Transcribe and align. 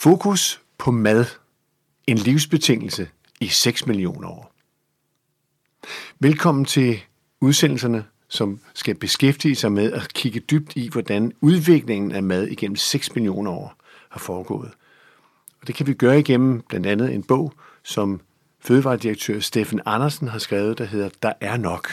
Fokus 0.00 0.60
på 0.78 0.90
mad. 0.90 1.24
En 2.06 2.16
livsbetingelse 2.16 3.08
i 3.40 3.48
6 3.48 3.86
millioner 3.86 4.28
år. 4.28 4.52
Velkommen 6.18 6.64
til 6.64 7.00
udsendelserne, 7.40 8.04
som 8.28 8.60
skal 8.74 8.94
beskæftige 8.94 9.54
sig 9.54 9.72
med 9.72 9.92
at 9.92 10.14
kigge 10.14 10.40
dybt 10.40 10.76
i, 10.76 10.88
hvordan 10.88 11.32
udviklingen 11.40 12.12
af 12.12 12.22
mad 12.22 12.46
igennem 12.46 12.76
6 12.76 13.14
millioner 13.14 13.50
år 13.50 13.74
har 14.08 14.18
foregået. 14.18 14.70
Og 15.60 15.66
det 15.66 15.74
kan 15.74 15.86
vi 15.86 15.94
gøre 15.94 16.18
igennem 16.18 16.62
blandt 16.68 16.86
andet 16.86 17.14
en 17.14 17.22
bog, 17.22 17.52
som 17.82 18.20
fødevaredirektør 18.60 19.40
Steffen 19.40 19.80
Andersen 19.86 20.28
har 20.28 20.38
skrevet, 20.38 20.78
der 20.78 20.84
hedder 20.84 21.08
Der 21.22 21.32
er 21.40 21.56
nok. 21.56 21.88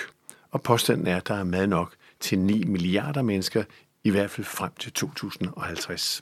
Og 0.51 0.61
påstanden 0.61 1.07
er, 1.07 1.17
at 1.17 1.27
der 1.27 1.35
er 1.35 1.43
mad 1.43 1.67
nok 1.67 1.95
til 2.19 2.39
9 2.39 2.63
milliarder 2.63 3.21
mennesker, 3.21 3.63
i 4.03 4.09
hvert 4.09 4.29
fald 4.31 4.45
frem 4.45 4.71
til 4.79 4.93
2050. 4.93 6.21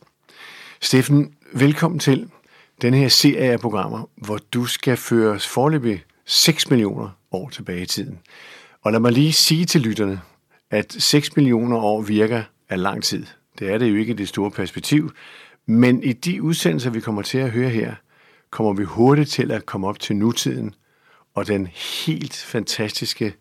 Steffen, 0.84 1.34
velkommen 1.54 2.00
til 2.00 2.30
den 2.82 2.94
her 2.94 3.08
serie 3.08 3.52
af 3.52 3.60
programmer, 3.60 4.10
hvor 4.16 4.40
du 4.54 4.66
skal 4.66 4.98
føre 4.98 5.40
forløbig 5.40 6.04
6 6.26 6.70
millioner 6.70 7.10
år 7.32 7.50
tilbage 7.50 7.82
i 7.82 7.86
tiden. 7.86 8.20
Og 8.82 8.92
lad 8.92 9.00
mig 9.00 9.12
lige 9.12 9.34
sige 9.34 9.66
til 9.66 9.82
lytterne, 9.82 10.22
at 10.72 10.96
6 11.00 11.36
millioner 11.36 11.78
år 11.78 12.02
virker 12.02 12.44
af 12.70 12.82
lang 12.82 13.04
tid. 13.04 13.26
Det 13.60 13.70
er 13.70 13.78
det 13.78 13.92
jo 13.92 13.96
ikke 13.96 14.14
i 14.14 14.16
det 14.16 14.28
store 14.28 14.52
perspektiv, 14.52 15.12
men 15.66 16.04
i 16.04 16.14
de 16.14 16.44
udsendelser, 16.44 16.90
vi 16.90 17.00
kommer 17.00 17.22
til 17.22 17.38
at 17.38 17.52
høre 17.52 17.70
her, 17.70 17.96
kommer 18.50 18.74
vi 18.74 18.84
hurtigt 18.84 19.30
til 19.30 19.52
at 19.52 19.66
komme 19.66 19.88
op 19.88 20.00
til 20.00 20.16
nutiden 20.16 20.76
og 21.34 21.48
den 21.48 21.68
helt 22.06 22.36
fantastiske 22.36 23.34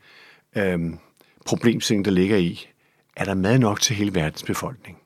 øhm, 0.57 0.99
problemstilling, 1.47 2.05
der 2.05 2.11
ligger 2.11 2.37
i, 2.37 2.69
er 3.17 3.25
der 3.25 3.35
mad 3.35 3.59
nok 3.59 3.81
til 3.81 3.97
hele 3.97 4.15
verdens 4.15 4.43
befolkning? 4.43 5.02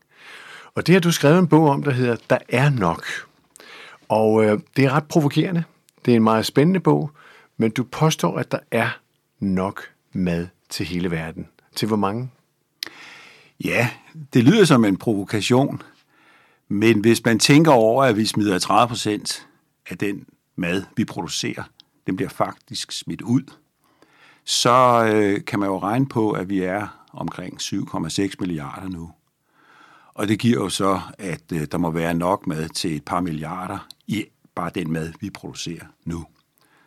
Og 0.76 0.86
det 0.86 0.92
har 0.92 1.00
du 1.00 1.12
skrevet 1.12 1.38
en 1.38 1.48
bog 1.48 1.68
om, 1.68 1.82
der 1.82 1.90
hedder 1.90 2.16
Der 2.30 2.38
er 2.48 2.70
nok. 2.70 3.06
Og 4.08 4.44
øh, 4.44 4.58
det 4.76 4.84
er 4.84 4.90
ret 4.90 5.04
provokerende. 5.04 5.64
Det 6.04 6.12
er 6.12 6.16
en 6.16 6.22
meget 6.22 6.46
spændende 6.46 6.80
bog, 6.80 7.10
men 7.56 7.70
du 7.70 7.84
påstår, 7.84 8.38
at 8.38 8.52
der 8.52 8.58
er 8.70 8.88
nok 9.40 9.82
mad 10.12 10.46
til 10.68 10.86
hele 10.86 11.10
verden. 11.10 11.48
Til 11.74 11.88
hvor 11.88 11.96
mange? 11.96 12.30
Ja, 13.64 13.90
det 14.34 14.44
lyder 14.44 14.64
som 14.64 14.84
en 14.84 14.96
provokation, 14.96 15.82
men 16.68 17.00
hvis 17.00 17.24
man 17.24 17.38
tænker 17.38 17.72
over, 17.72 18.04
at 18.04 18.16
vi 18.16 18.26
smider 18.26 18.58
30 18.58 18.88
procent 18.88 19.46
af 19.90 19.98
den 19.98 20.26
mad, 20.56 20.82
vi 20.96 21.04
producerer, 21.04 21.62
den 22.06 22.16
bliver 22.16 22.28
faktisk 22.28 22.92
smidt 22.92 23.22
ud, 23.22 23.42
så 24.44 25.04
øh, 25.12 25.44
kan 25.44 25.58
man 25.58 25.68
jo 25.68 25.78
regne 25.78 26.06
på, 26.06 26.30
at 26.30 26.48
vi 26.48 26.62
er 26.62 27.06
omkring 27.12 27.60
7,6 27.60 28.34
milliarder 28.40 28.88
nu. 28.88 29.10
Og 30.16 30.28
det 30.28 30.38
giver 30.38 30.62
jo 30.62 30.68
så, 30.68 31.00
at 31.18 31.52
øh, 31.52 31.66
der 31.72 31.78
må 31.78 31.90
være 31.90 32.14
nok 32.14 32.46
mad 32.46 32.68
til 32.68 32.96
et 32.96 33.04
par 33.04 33.20
milliarder 33.20 33.88
i 34.06 34.24
bare 34.54 34.70
den 34.74 34.92
mad, 34.92 35.12
vi 35.20 35.30
producerer 35.30 35.84
nu. 36.04 36.26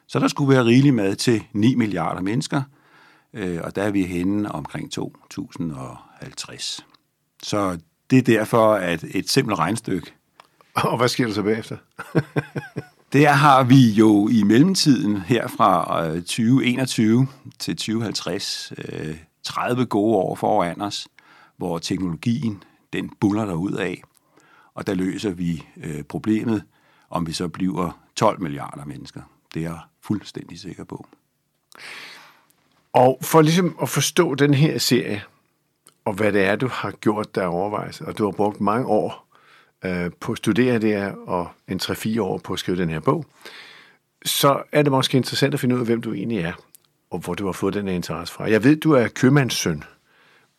Så 0.08 0.19
der 0.19 0.27
skulle 0.27 0.55
være 0.55 0.66
rigelig 0.66 0.94
mad 0.94 1.16
til 1.16 1.44
9 1.53 1.75
milliarder 1.75 2.22
mennesker, 2.22 2.61
øh, 3.33 3.59
og 3.63 3.75
der 3.75 3.83
er 3.83 3.91
vi 3.91 4.03
henne 4.03 4.52
omkring 4.52 4.91
2050. 4.91 6.85
Så 7.44 7.77
det 8.09 8.17
er 8.17 8.22
derfor, 8.22 8.73
at 8.73 9.03
et 9.03 9.30
simpelt 9.30 9.59
regnstykke. 9.59 10.13
Og 10.73 10.97
hvad 10.97 11.07
sker 11.07 11.25
der 11.27 11.33
så 11.33 11.44
bagefter? 11.44 11.77
Der 13.13 13.30
har 13.30 13.63
vi 13.63 13.91
jo 13.91 14.27
i 14.27 14.44
mellemtiden 14.44 15.17
her 15.17 15.47
fra 15.47 16.05
2021 16.13 17.27
til 17.59 17.75
2050 17.75 18.73
30 19.44 19.85
gode 19.85 20.16
år 20.16 20.35
foran 20.35 20.81
os, 20.81 21.07
hvor 21.57 21.77
teknologien 21.77 22.63
den 22.93 23.09
buller 23.19 23.45
der 23.45 23.53
ud 23.53 23.73
af, 23.73 24.03
og 24.73 24.87
der 24.87 24.93
løser 24.93 25.29
vi 25.29 25.67
øh, 25.83 26.03
problemet, 26.03 26.63
om 27.09 27.27
vi 27.27 27.33
så 27.33 27.47
bliver 27.47 27.99
12 28.15 28.41
milliarder 28.41 28.85
mennesker. 28.85 29.21
Det 29.53 29.65
er 29.65 29.69
jeg 29.69 29.79
fuldstændig 30.01 30.59
sikker 30.59 30.83
på. 30.83 31.07
Og 32.93 33.19
for 33.21 33.41
ligesom 33.41 33.77
at 33.81 33.89
forstå 33.89 34.35
den 34.35 34.53
her 34.53 34.78
serie, 34.78 35.23
og 36.05 36.13
hvad 36.13 36.33
det 36.33 36.44
er, 36.44 36.55
du 36.55 36.67
har 36.67 36.91
gjort 36.91 37.35
der 37.35 37.45
overvejelse, 37.45 38.05
og 38.05 38.17
du 38.17 38.25
har 38.25 38.31
brugt 38.31 38.61
mange 38.61 38.88
år 38.88 39.28
øh, 39.85 40.11
på 40.19 40.31
at 40.31 40.38
studere 40.38 40.79
det 40.79 40.89
her, 40.89 41.13
og 41.13 41.47
en 41.67 41.79
3-4 41.83 42.22
år 42.22 42.38
på 42.38 42.53
at 42.53 42.59
skrive 42.59 42.78
den 42.78 42.89
her 42.89 42.99
bog, 42.99 43.25
så 44.25 44.63
er 44.72 44.81
det 44.81 44.91
måske 44.91 45.17
interessant 45.17 45.53
at 45.53 45.59
finde 45.59 45.75
ud 45.75 45.79
af, 45.79 45.85
hvem 45.85 46.01
du 46.01 46.13
egentlig 46.13 46.39
er, 46.39 46.53
og 47.09 47.19
hvor 47.19 47.33
du 47.33 47.45
har 47.45 47.51
fået 47.51 47.73
den 47.73 47.88
her 47.88 47.95
interesse 47.95 48.33
fra. 48.33 48.49
Jeg 48.49 48.63
ved, 48.63 48.75
du 48.75 48.91
er 48.91 49.07
købmandssøn, 49.07 49.83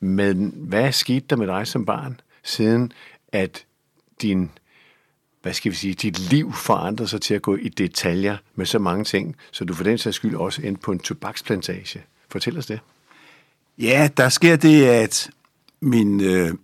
men 0.01 0.55
hvad 0.57 0.93
skete 0.93 1.27
der 1.31 1.37
med 1.37 1.47
dig 1.47 1.67
som 1.67 1.87
barn, 1.87 2.21
siden 2.43 2.93
at 3.33 3.65
din, 4.23 4.51
hvad 5.43 5.53
skal 5.53 5.73
vi 5.73 5.77
sige, 5.77 5.95
dit 5.95 6.19
liv 6.19 6.53
forandrede 6.53 7.09
sig 7.09 7.21
til 7.21 7.35
at 7.35 7.43
gå 7.43 7.57
i 7.57 7.69
detaljer 7.69 8.37
med 8.55 8.67
så 8.67 8.79
mange 8.79 9.05
ting, 9.05 9.37
så 9.51 9.65
du 9.65 9.75
for 9.75 9.85
den 9.85 9.99
sags 9.99 10.17
skyld 10.17 10.35
også 10.35 10.63
endte 10.63 10.83
på 10.83 10.93
en 10.93 10.99
tobaksplantage. 10.99 12.05
Fortæl 12.29 12.59
os 12.59 12.67
det. 12.67 12.81
Ja, 13.79 14.09
der 14.17 14.29
sker 14.29 14.57
det, 14.57 14.85
at 14.85 15.31
min 15.81 16.21
øh, 16.21 16.55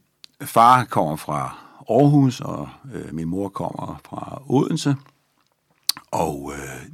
far 0.42 0.84
kommer 0.84 1.16
fra 1.16 1.58
Aarhus, 1.90 2.40
og 2.40 2.68
øh, 2.94 3.14
min 3.14 3.28
mor 3.28 3.48
kommer 3.48 4.00
fra 4.04 4.42
Odense. 4.46 4.96
Og 6.10 6.52
øh, 6.54 6.90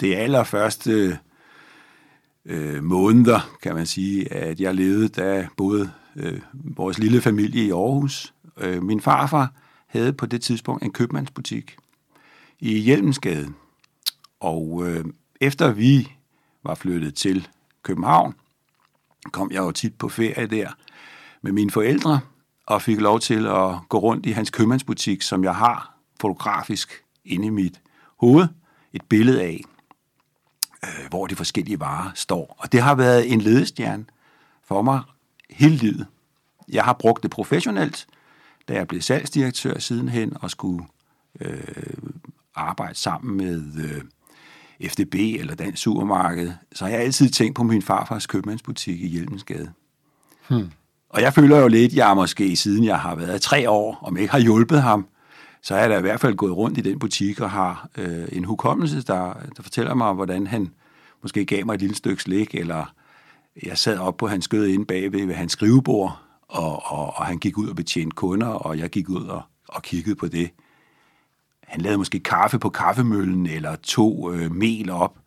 det 0.00 0.14
allerførste 0.14 1.18
øh, 2.44 2.84
måneder, 2.84 3.56
kan 3.62 3.74
man 3.74 3.86
sige, 3.86 4.32
at 4.32 4.60
jeg 4.60 4.74
levede, 4.74 5.08
da 5.08 5.48
både 5.56 5.90
øh, 6.16 6.40
vores 6.52 6.98
lille 6.98 7.20
familie 7.20 7.64
i 7.64 7.70
Aarhus. 7.70 8.34
Øh, 8.56 8.82
min 8.82 9.00
farfar 9.00 9.52
havde 9.86 10.12
på 10.12 10.26
det 10.26 10.42
tidspunkt 10.42 10.82
en 10.82 10.92
købmandsbutik 10.92 11.76
i 12.60 12.78
Hjelmsgade. 12.78 13.48
Og 14.40 14.82
øh, 14.86 15.04
efter 15.40 15.72
vi 15.72 16.12
var 16.64 16.74
flyttet 16.74 17.14
til 17.14 17.48
København, 17.82 18.34
kom 19.32 19.50
jeg 19.50 19.58
jo 19.58 19.70
tit 19.70 19.94
på 19.94 20.08
ferie 20.08 20.46
der 20.46 20.68
med 21.42 21.52
mine 21.52 21.70
forældre, 21.70 22.20
og 22.66 22.82
fik 22.82 23.00
lov 23.00 23.20
til 23.20 23.46
at 23.46 23.74
gå 23.88 23.98
rundt 23.98 24.26
i 24.26 24.30
hans 24.30 24.50
købmandsbutik, 24.50 25.22
som 25.22 25.44
jeg 25.44 25.54
har 25.54 25.98
fotografisk 26.20 26.92
inde 27.24 27.46
i 27.46 27.50
mit 27.50 27.80
hoved, 28.20 28.48
et 28.92 29.02
billede 29.08 29.42
af, 29.42 29.60
øh, 30.84 31.08
hvor 31.08 31.26
de 31.26 31.36
forskellige 31.36 31.80
varer 31.80 32.10
står. 32.14 32.56
Og 32.58 32.72
det 32.72 32.82
har 32.82 32.94
været 32.94 33.32
en 33.32 33.40
ledestjerne 33.40 34.04
for 34.64 34.82
mig 34.82 35.00
hele 35.50 35.76
livet. 35.76 36.06
Jeg 36.68 36.84
har 36.84 36.92
brugt 36.92 37.22
det 37.22 37.30
professionelt, 37.30 38.06
da 38.68 38.74
jeg 38.74 38.88
blev 38.88 39.00
salgsdirektør 39.00 39.78
sidenhen 39.78 40.36
og 40.40 40.50
skulle 40.50 40.84
øh, 41.40 41.62
arbejde 42.54 42.94
sammen 42.94 43.36
med 43.36 43.62
øh, 43.84 44.02
FDB 44.90 45.14
eller 45.14 45.54
Dansk 45.54 45.82
Supermarked, 45.82 46.52
så 46.72 46.84
har 46.84 46.92
jeg 46.92 47.00
altid 47.00 47.30
tænkt 47.30 47.56
på 47.56 47.62
min 47.62 47.82
farfars 47.82 48.26
købmandsbutik 48.26 49.00
i 49.00 49.06
Hjelmensgade. 49.06 49.72
Hmm. 50.48 50.70
Og 51.08 51.22
jeg 51.22 51.34
føler 51.34 51.58
jo 51.58 51.68
lidt, 51.68 51.94
jeg 51.94 52.16
måske 52.16 52.56
siden 52.56 52.84
jeg 52.84 53.00
har 53.00 53.14
været 53.14 53.42
tre 53.42 53.70
år, 53.70 53.98
om 54.02 54.16
jeg 54.16 54.22
ikke 54.22 54.32
har 54.32 54.40
hjulpet 54.40 54.82
ham, 54.82 55.06
så 55.62 55.74
er 55.74 55.80
jeg 55.80 55.90
da 55.90 55.98
i 55.98 56.00
hvert 56.00 56.20
fald 56.20 56.34
gået 56.34 56.56
rundt 56.56 56.78
i 56.78 56.80
den 56.80 56.98
butik 56.98 57.40
og 57.40 57.50
har 57.50 57.88
øh, 57.98 58.28
en 58.32 58.44
hukommelse, 58.44 59.02
der, 59.02 59.34
der 59.56 59.62
fortæller 59.62 59.94
mig, 59.94 60.12
hvordan 60.12 60.46
han 60.46 60.72
måske 61.22 61.44
gav 61.44 61.66
mig 61.66 61.74
et 61.74 61.80
lille 61.80 61.96
stykke 61.96 62.22
slik, 62.22 62.54
eller 62.54 62.94
jeg 63.62 63.78
sad 63.78 63.98
op 63.98 64.16
på 64.16 64.26
hans 64.26 64.44
skød 64.44 64.66
inde 64.66 64.86
bagved 64.86 65.26
ved 65.26 65.34
hans 65.34 65.52
skrivebord, 65.52 66.20
og, 66.48 66.92
og, 66.92 67.06
og 67.16 67.26
han 67.26 67.38
gik 67.38 67.58
ud 67.58 67.68
og 67.68 67.76
betjente 67.76 68.14
kunder, 68.14 68.46
og 68.46 68.78
jeg 68.78 68.90
gik 68.90 69.08
ud 69.08 69.24
og, 69.24 69.42
og 69.68 69.82
kiggede 69.82 70.16
på 70.16 70.28
det. 70.28 70.50
Han 71.62 71.80
lavede 71.80 71.98
måske 71.98 72.20
kaffe 72.20 72.58
på 72.58 72.70
kaffemøllen, 72.70 73.46
eller 73.46 73.76
tog 73.76 74.34
øh, 74.34 74.54
mel 74.54 74.90
op, 74.90 75.18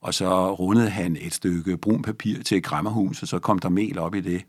og 0.00 0.14
så 0.14 0.54
rundede 0.54 0.90
han 0.90 1.16
et 1.20 1.34
stykke 1.34 1.76
brun 1.76 2.02
papir 2.02 2.42
til 2.42 2.58
et 2.58 2.64
græmmerhus, 2.64 3.22
og 3.22 3.28
så 3.28 3.38
kom 3.38 3.58
der 3.58 3.68
mel 3.68 3.98
op 3.98 4.14
i 4.14 4.20
det. 4.20 4.44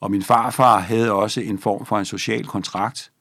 Og 0.00 0.10
min 0.10 0.22
farfar 0.22 0.78
havde 0.78 1.12
også 1.12 1.40
en 1.40 1.58
form 1.58 1.86
for 1.86 1.98
en 1.98 2.04
social 2.04 2.46
kontrakt 2.46 3.12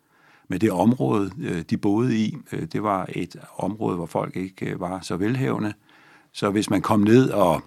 med 0.51 0.59
det 0.59 0.71
område, 0.71 1.31
øh, 1.41 1.61
de 1.69 1.77
boede 1.77 2.17
i. 2.17 2.37
Øh, 2.51 2.67
det 2.73 2.83
var 2.83 3.09
et 3.09 3.35
område, 3.57 3.95
hvor 3.95 4.05
folk 4.05 4.35
ikke 4.35 4.65
øh, 4.65 4.79
var 4.79 4.99
så 5.01 5.17
velhævende. 5.17 5.73
Så 6.33 6.49
hvis 6.49 6.69
man 6.69 6.81
kom 6.81 6.99
ned 6.99 7.29
og 7.29 7.61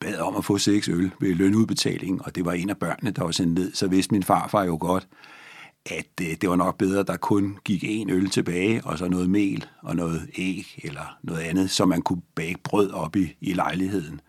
bad 0.00 0.18
om 0.18 0.36
at 0.36 0.44
få 0.44 0.58
seks 0.58 0.88
øl 0.88 1.10
ved 1.20 1.34
lønudbetaling, 1.34 2.24
og 2.24 2.34
det 2.34 2.44
var 2.44 2.52
en 2.52 2.70
af 2.70 2.76
børnene, 2.76 3.10
der 3.10 3.24
var 3.24 3.30
sendt 3.30 3.54
ned, 3.54 3.72
så 3.74 3.86
vidste 3.86 4.14
min 4.14 4.22
farfar 4.22 4.64
jo 4.64 4.76
godt, 4.80 5.08
at 5.86 6.06
det 6.18 6.48
var 6.48 6.56
nok 6.56 6.78
bedre, 6.78 7.00
at 7.00 7.06
der 7.06 7.16
kun 7.16 7.58
gik 7.64 7.84
en 7.84 8.10
øl 8.10 8.30
tilbage, 8.30 8.80
og 8.84 8.98
så 8.98 9.08
noget 9.08 9.30
mel 9.30 9.66
og 9.82 9.96
noget 9.96 10.30
æg 10.38 10.80
eller 10.84 11.16
noget 11.22 11.40
andet, 11.40 11.70
så 11.70 11.86
man 11.86 12.02
kunne 12.02 12.22
bage 12.34 12.56
brød 12.64 12.90
op 12.90 13.16
i, 13.16 13.36
i 13.40 13.52
lejligheden, 13.52 14.20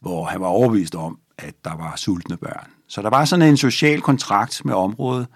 hvor 0.00 0.24
han 0.24 0.40
var 0.40 0.46
overbevist 0.46 0.94
om, 0.94 1.18
at 1.38 1.54
der 1.64 1.76
var 1.76 1.96
sultne 1.96 2.36
børn. 2.36 2.70
Så 2.88 3.02
der 3.02 3.10
var 3.10 3.24
sådan 3.24 3.48
en 3.48 3.56
social 3.56 4.00
kontrakt 4.00 4.64
med 4.64 4.74
området, 4.74 5.26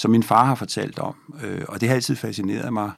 som 0.00 0.10
min 0.10 0.22
far 0.22 0.44
har 0.44 0.54
fortalt 0.54 0.98
om. 0.98 1.34
Øh, 1.42 1.64
og 1.68 1.80
det 1.80 1.88
har 1.88 1.96
altid 1.96 2.16
fascineret 2.16 2.72
mig, 2.72 2.92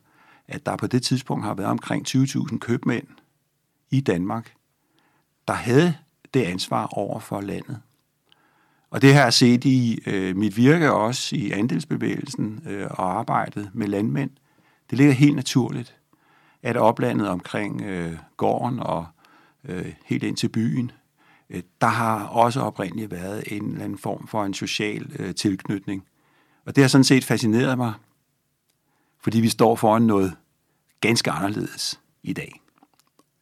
at 0.48 0.66
der 0.66 0.76
på 0.76 0.86
det 0.86 1.02
tidspunkt 1.02 1.44
har 1.44 1.54
været 1.54 1.70
omkring 1.70 2.08
20.000 2.08 2.58
købmænd 2.58 3.06
i 3.90 4.00
Danmark, 4.00 4.54
der 5.48 5.54
havde 5.54 5.94
det 6.34 6.42
ansvar 6.42 6.86
over 6.86 7.20
for 7.20 7.40
landet. 7.40 7.80
Og 8.90 9.02
det 9.02 9.14
har 9.14 9.22
jeg 9.22 9.32
set 9.32 9.64
i 9.64 9.98
øh, 10.06 10.36
mit 10.36 10.56
virke 10.56 10.92
også 10.92 11.36
i 11.36 11.50
andelsbevægelsen 11.50 12.62
øh, 12.68 12.86
og 12.90 13.18
arbejdet 13.18 13.70
med 13.74 13.86
landmænd 13.86 14.30
Det 14.90 14.98
ligger 14.98 15.14
helt 15.14 15.36
naturligt, 15.36 15.96
at 16.62 16.76
oplandet 16.76 17.28
omkring 17.28 17.82
øh, 17.82 18.16
gården 18.36 18.80
og 18.80 19.06
øh, 19.64 19.92
helt 20.04 20.22
ind 20.22 20.36
til 20.36 20.48
byen, 20.48 20.90
øh, 21.50 21.62
der 21.80 21.86
har 21.86 22.26
også 22.26 22.60
oprindeligt 22.60 23.10
været 23.10 23.44
en 23.46 23.64
eller 23.64 23.84
anden 23.84 23.98
form 23.98 24.26
for 24.26 24.44
en 24.44 24.54
social 24.54 25.06
øh, 25.18 25.34
tilknytning. 25.34 26.04
Og 26.66 26.76
det 26.76 26.84
har 26.84 26.88
sådan 26.88 27.04
set 27.04 27.24
fascineret 27.24 27.78
mig, 27.78 27.92
fordi 29.20 29.40
vi 29.40 29.48
står 29.48 29.76
foran 29.76 30.02
noget 30.02 30.36
ganske 31.00 31.30
anderledes 31.30 32.00
i 32.22 32.32
dag. 32.32 32.60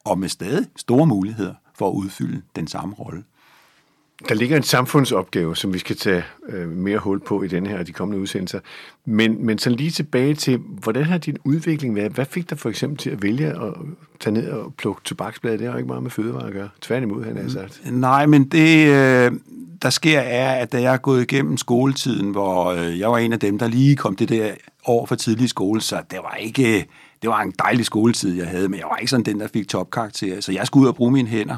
Og 0.04 0.18
med 0.18 0.28
stadig 0.28 0.66
store 0.76 1.06
muligheder 1.06 1.54
for 1.74 1.88
at 1.88 1.94
udfylde 1.94 2.42
den 2.56 2.66
samme 2.66 2.94
rolle. 2.94 3.24
Der 4.28 4.34
ligger 4.34 4.56
en 4.56 4.62
samfundsopgave, 4.62 5.56
som 5.56 5.74
vi 5.74 5.78
skal 5.78 5.96
tage 5.96 6.24
øh, 6.48 6.68
mere 6.68 6.98
hul 6.98 7.20
på 7.20 7.42
i 7.42 7.48
denne 7.48 7.68
her 7.68 7.78
og 7.78 7.86
de 7.86 7.92
kommende 7.92 8.22
udsendelser. 8.22 8.60
Men, 9.04 9.46
men 9.46 9.58
så 9.58 9.70
lige 9.70 9.90
tilbage 9.90 10.34
til, 10.34 10.56
hvordan 10.56 11.04
har 11.04 11.18
din 11.18 11.36
udvikling 11.44 11.94
været? 11.94 12.12
Hvad 12.12 12.24
fik 12.24 12.50
dig 12.50 12.58
for 12.58 12.68
eksempel 12.68 12.98
til 12.98 13.10
at 13.10 13.22
vælge 13.22 13.46
at 13.46 13.74
tage 14.20 14.34
ned 14.34 14.48
og 14.48 14.74
plukke 14.78 15.02
tobaksblade? 15.04 15.58
Det 15.58 15.66
har 15.66 15.72
jo 15.72 15.78
ikke 15.78 15.88
meget 15.88 16.02
med 16.02 16.10
fødevarer 16.10 16.46
at 16.46 16.52
gøre. 16.52 16.68
Tværtimod, 16.80 17.24
han 17.24 17.38
altså 17.38 17.60
har 17.60 17.68
sagt. 17.68 17.92
Nej, 17.92 18.26
men 18.26 18.44
det, 18.44 18.86
øh, 18.86 19.32
der 19.82 19.90
sker, 19.90 20.20
er, 20.20 20.52
at 20.52 20.72
da 20.72 20.82
jeg 20.82 20.92
er 20.92 20.98
gået 20.98 21.22
igennem 21.22 21.56
skoletiden, 21.56 22.30
hvor 22.30 22.66
øh, 22.66 22.98
jeg 22.98 23.10
var 23.10 23.18
en 23.18 23.32
af 23.32 23.40
dem, 23.40 23.58
der 23.58 23.68
lige 23.68 23.96
kom 23.96 24.16
det 24.16 24.28
der 24.28 24.52
år 24.86 25.06
for 25.06 25.14
tidlig 25.14 25.48
skole, 25.48 25.80
så 25.80 26.02
det 26.10 26.18
var 26.22 26.34
ikke... 26.34 26.78
Øh, 26.78 26.84
det 27.22 27.30
var 27.30 27.40
en 27.40 27.54
dejlig 27.58 27.86
skoletid, 27.86 28.36
jeg 28.36 28.48
havde, 28.48 28.68
men 28.68 28.80
jeg 28.80 28.86
var 28.90 28.96
ikke 28.96 29.10
sådan 29.10 29.24
den, 29.24 29.40
der 29.40 29.48
fik 29.52 29.68
topkarakter. 29.68 30.40
Så 30.40 30.52
jeg 30.52 30.66
skulle 30.66 30.82
ud 30.82 30.88
og 30.88 30.94
bruge 30.94 31.12
mine 31.12 31.28
hænder 31.28 31.56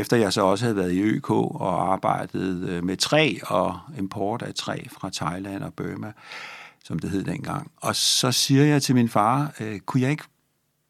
efter 0.00 0.16
jeg 0.16 0.32
så 0.32 0.42
også 0.42 0.64
havde 0.64 0.76
været 0.76 0.92
i 0.92 1.00
ØK 1.00 1.30
og 1.30 1.92
arbejdet 1.92 2.68
øh, 2.68 2.84
med 2.84 2.96
træ 2.96 3.34
og 3.46 3.78
import 3.98 4.42
af 4.42 4.54
træ 4.54 4.78
fra 4.90 5.10
Thailand 5.12 5.62
og 5.62 5.74
Burma, 5.74 6.12
som 6.84 6.98
det 6.98 7.10
hed 7.10 7.24
dengang. 7.24 7.70
Og 7.76 7.96
så 7.96 8.32
siger 8.32 8.64
jeg 8.64 8.82
til 8.82 8.94
min 8.94 9.08
far, 9.08 9.52
øh, 9.60 9.78
kunne 9.80 10.00
jeg 10.02 10.10
ikke 10.10 10.24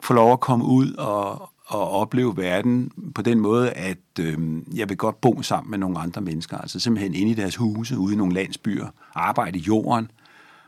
få 0.03 0.13
lov 0.13 0.33
at 0.33 0.39
komme 0.39 0.65
ud 0.65 0.93
og, 0.93 1.49
og 1.65 1.91
opleve 1.91 2.37
verden 2.37 2.91
på 3.15 3.21
den 3.21 3.39
måde, 3.39 3.71
at 3.71 3.97
øh, 4.19 4.37
jeg 4.75 4.89
vil 4.89 4.97
godt 4.97 5.21
bo 5.21 5.41
sammen 5.41 5.71
med 5.71 5.77
nogle 5.77 5.99
andre 5.99 6.21
mennesker, 6.21 6.57
altså 6.57 6.79
simpelthen 6.79 7.13
inde 7.13 7.31
i 7.31 7.35
deres 7.35 7.55
huse, 7.55 7.97
ude 7.97 8.13
i 8.13 8.17
nogle 8.17 8.33
landsbyer, 8.33 8.87
arbejde 9.15 9.59
i 9.59 9.61
jorden 9.61 10.11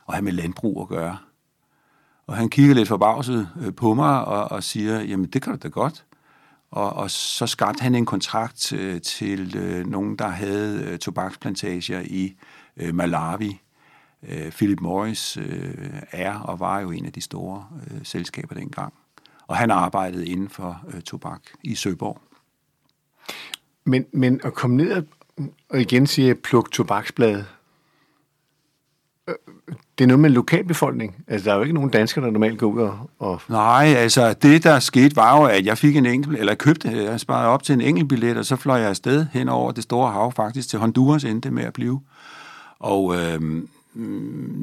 og 0.06 0.14
have 0.14 0.24
med 0.24 0.32
landbrug 0.32 0.82
at 0.82 0.88
gøre. 0.88 1.18
Og 2.28 2.36
han 2.36 2.50
kigger 2.50 2.76
lidt 2.76 2.88
forbavset 2.88 3.50
øh, 3.62 3.74
på 3.74 3.94
mig 3.94 4.26
og, 4.26 4.52
og 4.52 4.64
siger, 4.64 5.02
jamen 5.02 5.26
det 5.28 5.42
kan 5.42 5.54
du 5.54 5.60
da 5.64 5.68
godt. 5.68 6.06
Og, 6.72 6.94
og 6.94 7.12
så 7.12 7.48
skabte 7.48 7.82
han 7.82 7.96
en 7.96 8.06
kontrakt 8.06 8.74
øh, 8.74 9.02
til 9.02 9.58
øh, 9.58 9.86
nogen, 9.86 10.16
der 10.16 10.28
havde 10.28 10.84
øh, 10.84 11.00
tobaksplantager 11.00 12.02
i 12.02 12.36
øh, 12.78 12.96
Malawi. 12.96 13.62
Øh, 14.24 14.52
Philip 14.52 14.80
Morris 14.80 15.38
øh, 15.38 15.90
er 16.12 16.40
og 16.40 16.60
var 16.60 16.80
jo 16.80 16.92
en 16.92 17.06
af 17.06 17.14
de 17.14 17.22
store 17.22 17.66
øh, 17.92 18.00
selskaber 18.04 18.56
dengang. 18.56 18.94
Og 19.48 19.58
han 19.58 19.72
arbejdede 19.72 20.28
inden 20.28 20.50
for 20.50 20.82
øh, 20.94 21.02
tobak 21.02 21.42
i 21.64 21.76
Søborg. 21.76 22.22
Men, 23.84 24.06
men 24.14 24.42
at 24.44 24.54
komme 24.54 24.78
ned 24.78 25.04
og 25.70 25.82
igen 25.82 26.08
sige, 26.08 26.36
pluk 26.36 26.72
tobaksblade, 26.72 27.46
det 29.98 30.04
er 30.04 30.08
noget 30.08 30.20
med 30.20 30.30
lokalbefolkning. 30.30 31.16
Altså, 31.28 31.46
der 31.46 31.52
er 31.52 31.58
jo 31.58 31.62
ikke 31.64 31.74
nogen 31.74 31.90
danskere, 31.90 32.26
der 32.26 32.32
normalt 32.32 32.60
går 32.60 32.68
ud 32.68 32.82
og... 32.82 33.10
og... 33.20 33.42
Nej, 33.48 33.94
altså, 33.98 34.34
det 34.34 34.64
der 34.64 34.80
skete 34.80 35.16
var 35.16 35.38
jo, 35.38 35.44
at 35.44 35.66
jeg 35.66 35.78
fik 35.78 35.96
en 35.96 36.06
enkelt, 36.06 36.40
eller 36.40 36.56
købte, 36.56 36.90
øh, 36.90 37.04
jeg 37.04 37.20
sparede 37.20 37.48
op 37.48 37.64
til 37.64 37.74
en 37.74 37.82
enkelt 37.82 38.10
billet, 38.10 38.38
og 38.38 38.46
så 38.46 38.56
fløj 38.56 38.78
jeg 38.78 38.90
afsted 38.90 39.26
hen 39.34 39.50
over 39.50 39.72
det 39.72 39.84
store 39.84 40.12
hav, 40.12 40.32
faktisk 40.32 40.70
til 40.70 40.80
Honduras 40.80 41.24
endte 41.24 41.52
med 41.52 41.64
at 41.64 41.74
blive. 41.74 42.02
Og 42.80 43.16
øh, 43.16 43.64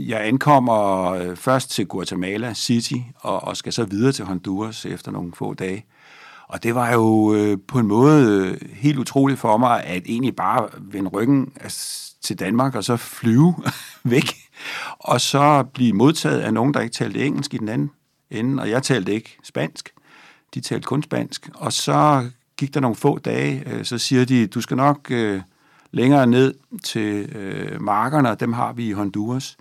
jeg 0.09 0.27
ankommer 0.27 1.11
øh, 1.13 1.37
først 1.37 1.71
til 1.71 1.87
Guatemala 1.87 2.55
City, 2.55 2.99
og, 3.17 3.45
og 3.45 3.57
skal 3.57 3.73
så 3.73 3.85
videre 3.85 4.13
til 4.13 4.25
Honduras 4.25 4.87
efter 4.87 5.13
nogle 5.13 5.33
få 5.35 5.55
dage. 5.55 5.85
Og 6.49 6.63
det 6.63 6.75
var 6.75 6.93
jo 6.93 7.35
øh, 7.35 7.59
på 7.69 7.79
en 7.79 7.87
måde 7.87 8.25
øh, 8.25 8.69
helt 8.73 8.99
utroligt 8.99 9.41
for 9.41 9.57
mig, 9.57 9.85
at 9.85 10.03
egentlig 10.07 10.37
bare 10.37 10.69
vende 10.79 11.11
ryggen 11.11 11.53
altså, 11.61 12.13
til 12.23 12.39
Danmark 12.39 12.75
og 12.75 12.85
så 12.85 12.97
flyve 12.97 13.55
væk 14.05 14.46
og 14.99 15.21
så 15.21 15.65
blive 15.75 15.93
modtaget 15.93 16.41
af 16.41 16.55
nogen, 16.55 16.75
der 16.75 16.81
ikke 16.81 16.95
talte 16.95 17.27
engelsk 17.27 17.55
i 17.55 17.59
den 17.59 17.69
anden 17.69 17.91
ende, 18.31 18.63
og 18.63 18.71
jeg 18.71 18.83
talte 18.83 19.15
ikke 19.15 19.39
spansk. 19.43 19.93
De 20.55 20.61
talte 20.61 20.87
kun 20.87 21.03
spansk. 21.03 21.51
Og 21.55 21.73
så 21.73 22.31
gik 22.57 22.75
der 22.75 22.81
nogle 22.81 22.97
få 22.97 23.19
dage, 23.19 23.63
øh, 23.67 23.85
så 23.85 23.99
siger 23.99 24.25
de, 24.25 24.47
du 24.47 24.61
skal 24.61 24.77
nok 24.77 25.11
øh, 25.11 25.41
længere 25.91 26.27
ned 26.27 26.55
til 26.85 27.37
øh, 27.37 27.83
markerne, 27.83 28.31
og 28.31 28.41
dem 28.41 28.53
har 28.53 28.73
vi 28.73 28.89
i 28.89 28.93
Honduras. 28.93 29.57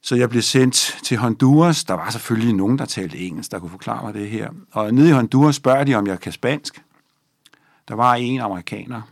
Så 0.00 0.16
jeg 0.16 0.30
blev 0.30 0.42
sendt 0.42 0.98
til 1.02 1.16
Honduras. 1.16 1.84
Der 1.84 1.94
var 1.94 2.10
selvfølgelig 2.10 2.54
nogen, 2.54 2.78
der 2.78 2.84
talte 2.84 3.18
engelsk, 3.18 3.50
der 3.50 3.58
kunne 3.58 3.70
forklare 3.70 4.04
mig 4.04 4.14
det 4.14 4.30
her. 4.30 4.50
Og 4.72 4.94
nede 4.94 5.08
i 5.08 5.12
Honduras 5.12 5.56
spørger 5.56 5.84
de, 5.84 5.94
om 5.94 6.06
jeg 6.06 6.20
kan 6.20 6.32
spansk. 6.32 6.82
Der 7.88 7.94
var 7.94 8.14
en 8.14 8.40
amerikaner, 8.40 9.02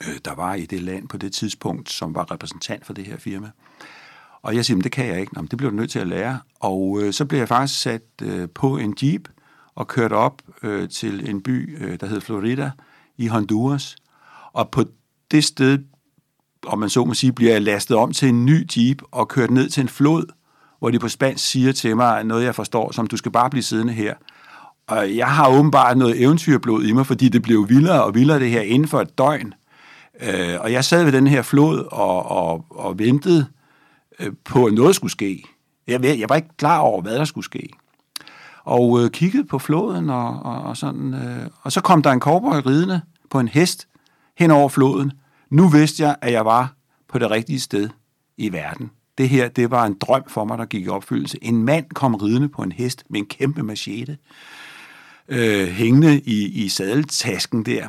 øh, 0.00 0.18
der 0.24 0.34
var 0.34 0.54
i 0.54 0.66
det 0.66 0.82
land 0.82 1.08
på 1.08 1.16
det 1.16 1.32
tidspunkt, 1.32 1.90
som 1.90 2.14
var 2.14 2.30
repræsentant 2.32 2.86
for 2.86 2.92
det 2.92 3.04
her 3.04 3.16
firma. 3.16 3.50
Og 4.46 4.56
jeg 4.56 4.64
siger, 4.64 4.82
det 4.82 4.92
kan 4.92 5.06
jeg 5.06 5.20
ikke. 5.20 5.34
Nå, 5.34 5.42
det 5.50 5.58
bliver 5.58 5.70
du 5.70 5.76
nødt 5.76 5.90
til 5.90 5.98
at 5.98 6.06
lære. 6.06 6.38
Og 6.60 7.00
øh, 7.02 7.12
så 7.12 7.24
blev 7.24 7.38
jeg 7.38 7.48
faktisk 7.48 7.80
sat 7.80 8.02
øh, 8.22 8.48
på 8.54 8.76
en 8.76 8.94
jeep 9.02 9.28
og 9.74 9.88
kørt 9.88 10.12
op 10.12 10.42
øh, 10.62 10.88
til 10.88 11.30
en 11.30 11.42
by, 11.42 11.84
øh, 11.84 12.00
der 12.00 12.06
hed 12.06 12.20
Florida, 12.20 12.70
i 13.16 13.26
Honduras. 13.26 13.96
Og 14.52 14.70
på 14.70 14.84
det 15.30 15.44
sted, 15.44 15.78
om 16.66 16.78
man 16.78 16.90
så 16.90 17.04
må 17.04 17.14
sige, 17.14 17.32
bliver 17.32 17.52
jeg 17.52 17.62
lastet 17.62 17.96
om 17.96 18.12
til 18.12 18.28
en 18.28 18.44
ny 18.44 18.66
jeep 18.76 19.02
og 19.10 19.28
kørt 19.28 19.50
ned 19.50 19.68
til 19.68 19.80
en 19.80 19.88
flod, 19.88 20.24
hvor 20.78 20.90
de 20.90 20.98
på 20.98 21.08
spansk 21.08 21.50
siger 21.50 21.72
til 21.72 21.96
mig 21.96 22.24
noget, 22.24 22.44
jeg 22.44 22.54
forstår, 22.54 22.92
som 22.92 23.06
du 23.06 23.16
skal 23.16 23.32
bare 23.32 23.50
blive 23.50 23.62
siddende 23.62 23.92
her. 23.92 24.14
Og 24.86 25.16
jeg 25.16 25.26
har 25.28 25.48
åbenbart 25.50 25.98
noget 25.98 26.22
eventyrblod 26.22 26.84
i 26.84 26.92
mig, 26.92 27.06
fordi 27.06 27.28
det 27.28 27.42
blev 27.42 27.68
vildere 27.68 28.04
og 28.04 28.14
vildere 28.14 28.38
det 28.38 28.50
her 28.50 28.60
inden 28.60 28.88
for 28.88 29.00
et 29.00 29.18
døgn. 29.18 29.54
Øh, 30.20 30.60
og 30.60 30.72
jeg 30.72 30.84
sad 30.84 31.04
ved 31.04 31.12
den 31.12 31.26
her 31.26 31.42
flod 31.42 31.84
og, 31.92 32.26
og, 32.30 32.64
og 32.70 32.98
ventede 32.98 33.46
øh, 34.20 34.32
på, 34.44 34.64
at 34.64 34.74
noget 34.74 34.96
skulle 34.96 35.12
ske. 35.12 35.44
Jeg, 35.86 36.04
jeg 36.04 36.28
var 36.28 36.36
ikke 36.36 36.56
klar 36.56 36.78
over, 36.78 37.02
hvad 37.02 37.14
der 37.14 37.24
skulle 37.24 37.44
ske. 37.44 37.68
Og 38.64 39.02
øh, 39.02 39.10
kiggede 39.10 39.44
på 39.44 39.58
floden, 39.58 40.10
og, 40.10 40.42
og, 40.42 40.62
og, 40.62 40.76
sådan, 40.76 41.14
øh, 41.14 41.46
og 41.62 41.72
så 41.72 41.80
kom 41.80 42.02
der 42.02 42.10
en 42.10 42.20
cowboy 42.20 42.60
ridende 42.66 43.00
på 43.30 43.40
en 43.40 43.48
hest 43.48 43.88
hen 44.36 44.50
over 44.50 44.68
floden. 44.68 45.12
Nu 45.50 45.68
vidste 45.68 46.02
jeg, 46.02 46.16
at 46.22 46.32
jeg 46.32 46.44
var 46.44 46.74
på 47.08 47.18
det 47.18 47.30
rigtige 47.30 47.60
sted 47.60 47.88
i 48.36 48.52
verden. 48.52 48.90
Det 49.18 49.28
her, 49.28 49.48
det 49.48 49.70
var 49.70 49.86
en 49.86 49.96
drøm 50.00 50.22
for 50.28 50.44
mig, 50.44 50.58
der 50.58 50.64
gik 50.64 50.84
i 50.84 50.88
opfyldelse. 50.88 51.38
En 51.42 51.64
mand 51.64 51.84
kom 51.94 52.14
ridende 52.14 52.48
på 52.48 52.62
en 52.62 52.72
hest 52.72 53.04
med 53.10 53.20
en 53.20 53.26
kæmpe 53.26 53.62
machete, 53.62 54.18
øh, 55.28 55.68
hængende 55.68 56.20
i, 56.20 56.64
i 56.64 56.68
sadeltasken 56.68 57.66
der 57.66 57.88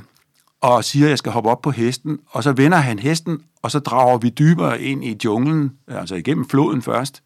og 0.62 0.84
siger, 0.84 1.06
at 1.06 1.10
jeg 1.10 1.18
skal 1.18 1.32
hoppe 1.32 1.50
op 1.50 1.62
på 1.62 1.72
hesten, 1.72 2.20
og 2.28 2.44
så 2.44 2.52
vender 2.52 2.78
han 2.78 3.00
hesten, 3.00 3.44
og 3.62 3.72
så 3.72 3.80
drager 3.80 4.18
vi 4.18 4.30
dybere 4.30 4.82
ind 4.82 5.06
i 5.06 5.18
junglen, 5.26 5.78
altså 5.88 6.16
igennem 6.16 6.50
floden 6.50 6.82
først, 6.82 7.24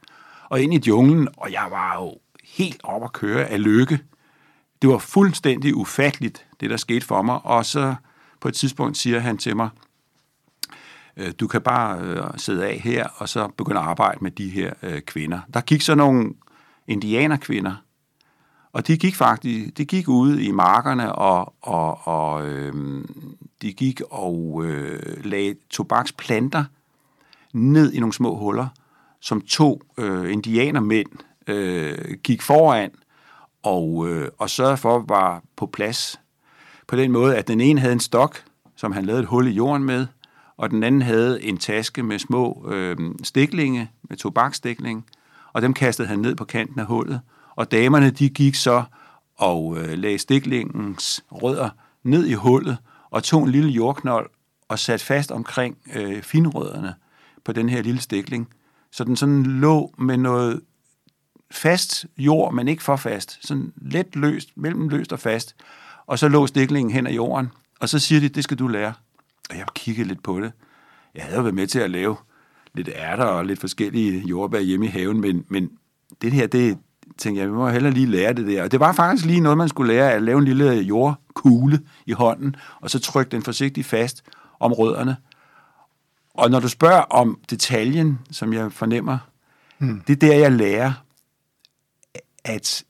og 0.49 0.61
ind 0.61 0.73
i 0.73 0.81
junglen, 0.87 1.27
og 1.37 1.51
jeg 1.51 1.67
var 1.69 1.95
jo 1.95 2.17
helt 2.43 2.81
op 2.83 3.03
at 3.03 3.13
køre 3.13 3.45
af 3.45 3.63
lykke. 3.63 3.99
Det 4.81 4.89
var 4.89 4.97
fuldstændig 4.97 5.75
ufatteligt, 5.75 6.45
det 6.59 6.69
der 6.69 6.77
skete 6.77 7.05
for 7.05 7.21
mig, 7.21 7.45
og 7.45 7.65
så 7.65 7.95
på 8.39 8.47
et 8.47 8.53
tidspunkt 8.53 8.97
siger 8.97 9.19
han 9.19 9.37
til 9.37 9.55
mig, 9.55 9.69
øh, 11.17 11.33
du 11.39 11.47
kan 11.47 11.61
bare 11.61 11.99
øh, 11.99 12.23
sidde 12.37 12.67
af 12.67 12.79
her, 12.83 13.07
og 13.17 13.29
så 13.29 13.47
begynde 13.57 13.79
at 13.79 13.85
arbejde 13.85 14.17
med 14.21 14.31
de 14.31 14.49
her 14.49 14.73
øh, 14.83 15.01
kvinder. 15.01 15.39
Der 15.53 15.61
gik 15.61 15.81
så 15.81 15.95
nogle 15.95 16.33
indianerkvinder, 16.87 17.75
og 18.73 18.87
de 18.87 18.97
gik 18.97 19.15
faktisk, 19.15 19.77
de 19.77 19.85
gik 19.85 20.07
ud 20.07 20.39
i 20.39 20.51
markerne, 20.51 21.15
og, 21.15 21.53
og, 21.61 22.07
og 22.07 22.47
øh, 22.47 23.03
de 23.61 23.73
gik 23.73 24.01
og 24.09 24.61
øh, 24.65 25.25
lagde 25.25 25.55
tobaksplanter 25.69 26.63
ned 27.53 27.93
i 27.93 27.99
nogle 27.99 28.13
små 28.13 28.37
huller, 28.37 28.67
som 29.19 29.41
to 29.41 29.81
øh, 29.97 30.31
indianermænd 30.31 31.09
øh, 31.47 32.17
gik 32.23 32.41
foran 32.41 32.91
og, 33.63 34.09
øh, 34.09 34.27
og 34.37 34.49
sørgede 34.49 34.77
for 34.77 34.97
at 34.97 35.09
var 35.09 35.43
på 35.55 35.65
plads. 35.65 36.19
På 36.87 36.95
den 36.95 37.11
måde, 37.11 37.37
at 37.37 37.47
den 37.47 37.61
ene 37.61 37.79
havde 37.79 37.93
en 37.93 37.99
stok, 37.99 38.43
som 38.75 38.91
han 38.91 39.05
lavede 39.05 39.21
et 39.21 39.27
hul 39.27 39.47
i 39.47 39.51
jorden 39.51 39.83
med, 39.83 40.07
og 40.57 40.69
den 40.69 40.83
anden 40.83 41.01
havde 41.01 41.43
en 41.43 41.57
taske 41.57 42.03
med 42.03 42.19
små 42.19 42.67
øh, 42.71 42.97
stiklinge, 43.23 43.91
med 44.09 44.17
tobakstikling, 44.17 45.05
og 45.53 45.61
dem 45.61 45.73
kastede 45.73 46.07
han 46.07 46.19
ned 46.19 46.35
på 46.35 46.45
kanten 46.45 46.79
af 46.79 46.85
hullet, 46.85 47.21
og 47.55 47.71
damerne 47.71 48.09
de 48.09 48.29
gik 48.29 48.55
så 48.55 48.83
og 49.37 49.77
øh, 49.77 49.97
lagde 49.97 50.17
stiklingens 50.17 51.23
rødder 51.31 51.69
ned 52.03 52.25
i 52.25 52.33
hullet 52.33 52.77
og 53.09 53.23
tog 53.23 53.43
en 53.43 53.51
lille 53.51 53.69
jordknold 53.69 54.29
og 54.67 54.79
satte 54.79 55.05
fast 55.05 55.31
omkring 55.31 55.77
øh, 55.95 56.21
finrødderne 56.23 56.95
på 57.43 57.51
den 57.51 57.69
her 57.69 57.81
lille 57.81 58.01
stikling. 58.01 58.49
Så 58.91 59.03
den 59.03 59.15
sådan 59.15 59.43
lå 59.43 59.93
med 59.97 60.17
noget 60.17 60.61
fast 61.51 62.05
jord, 62.17 62.53
men 62.53 62.67
ikke 62.67 62.83
for 62.83 62.95
fast. 62.95 63.47
Sådan 63.47 63.73
let 63.81 64.15
løst, 64.15 64.49
mellem 64.55 64.89
løst 64.89 65.13
og 65.13 65.19
fast. 65.19 65.55
Og 66.05 66.19
så 66.19 66.27
lå 66.27 66.47
stiklingen 66.47 66.93
hen 66.93 67.07
ad 67.07 67.11
jorden. 67.11 67.49
Og 67.79 67.89
så 67.89 67.99
siger 67.99 68.19
de, 68.19 68.29
det 68.29 68.43
skal 68.43 68.59
du 68.59 68.67
lære. 68.67 68.93
Og 69.49 69.57
jeg 69.57 69.65
kiggede 69.75 70.07
lidt 70.07 70.23
på 70.23 70.41
det. 70.41 70.51
Jeg 71.15 71.23
havde 71.23 71.35
jo 71.35 71.41
været 71.41 71.55
med 71.55 71.67
til 71.67 71.79
at 71.79 71.91
lave 71.91 72.15
lidt 72.73 72.89
ærter 72.95 73.25
og 73.25 73.45
lidt 73.45 73.59
forskellige 73.59 74.27
jordbær 74.27 74.59
hjemme 74.59 74.85
i 74.85 74.89
haven, 74.89 75.21
men, 75.21 75.45
men 75.47 75.69
det 76.21 76.31
her, 76.31 76.47
det, 76.47 76.77
tænkte 77.17 77.41
jeg, 77.41 77.49
vi 77.49 77.53
må 77.53 77.69
hellere 77.69 77.93
lige 77.93 78.05
lære 78.05 78.33
det 78.33 78.47
der. 78.47 78.63
Og 78.63 78.71
det 78.71 78.79
var 78.79 78.91
faktisk 78.93 79.25
lige 79.25 79.39
noget, 79.39 79.57
man 79.57 79.69
skulle 79.69 79.93
lære, 79.93 80.11
at 80.11 80.23
lave 80.23 80.37
en 80.37 80.45
lille 80.45 80.71
jordkugle 80.73 81.79
i 82.05 82.11
hånden, 82.11 82.55
og 82.81 82.89
så 82.89 82.99
trykke 82.99 83.31
den 83.31 83.43
forsigtigt 83.43 83.87
fast 83.87 84.23
om 84.59 84.73
rødderne. 84.73 85.15
Og 86.33 86.51
når 86.51 86.59
du 86.59 86.67
spørger 86.67 87.01
om 87.01 87.39
detaljen, 87.49 88.19
som 88.31 88.53
jeg 88.53 88.71
fornemmer, 88.71 89.17
mm. 89.79 90.01
det 90.07 90.13
er 90.13 90.27
der, 90.27 90.35
jeg 90.35 90.51
lærer, 90.51 90.93
at 92.43 92.83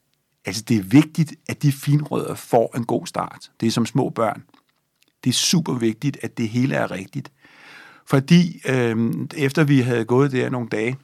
altså, 0.45 0.63
det 0.67 0.77
er 0.77 0.83
vigtigt, 0.83 1.33
at 1.49 1.63
de 1.63 1.71
finrødder 1.71 2.35
får 2.35 2.77
en 2.77 2.85
god 2.85 3.07
start. 3.07 3.51
Det 3.59 3.67
er 3.67 3.71
som 3.71 3.85
små 3.85 4.09
børn. 4.09 4.43
Det 5.23 5.29
er 5.29 5.33
super 5.33 5.73
vigtigt, 5.73 6.17
at 6.21 6.37
det 6.37 6.49
hele 6.49 6.75
er 6.75 6.91
rigtigt. 6.91 7.31
Fordi 8.05 8.61
øh, 8.69 9.13
efter 9.37 9.63
vi 9.63 9.79
havde 9.79 10.05
gået 10.05 10.31
der 10.31 10.49
nogle 10.49 10.69
dage, 10.69 10.97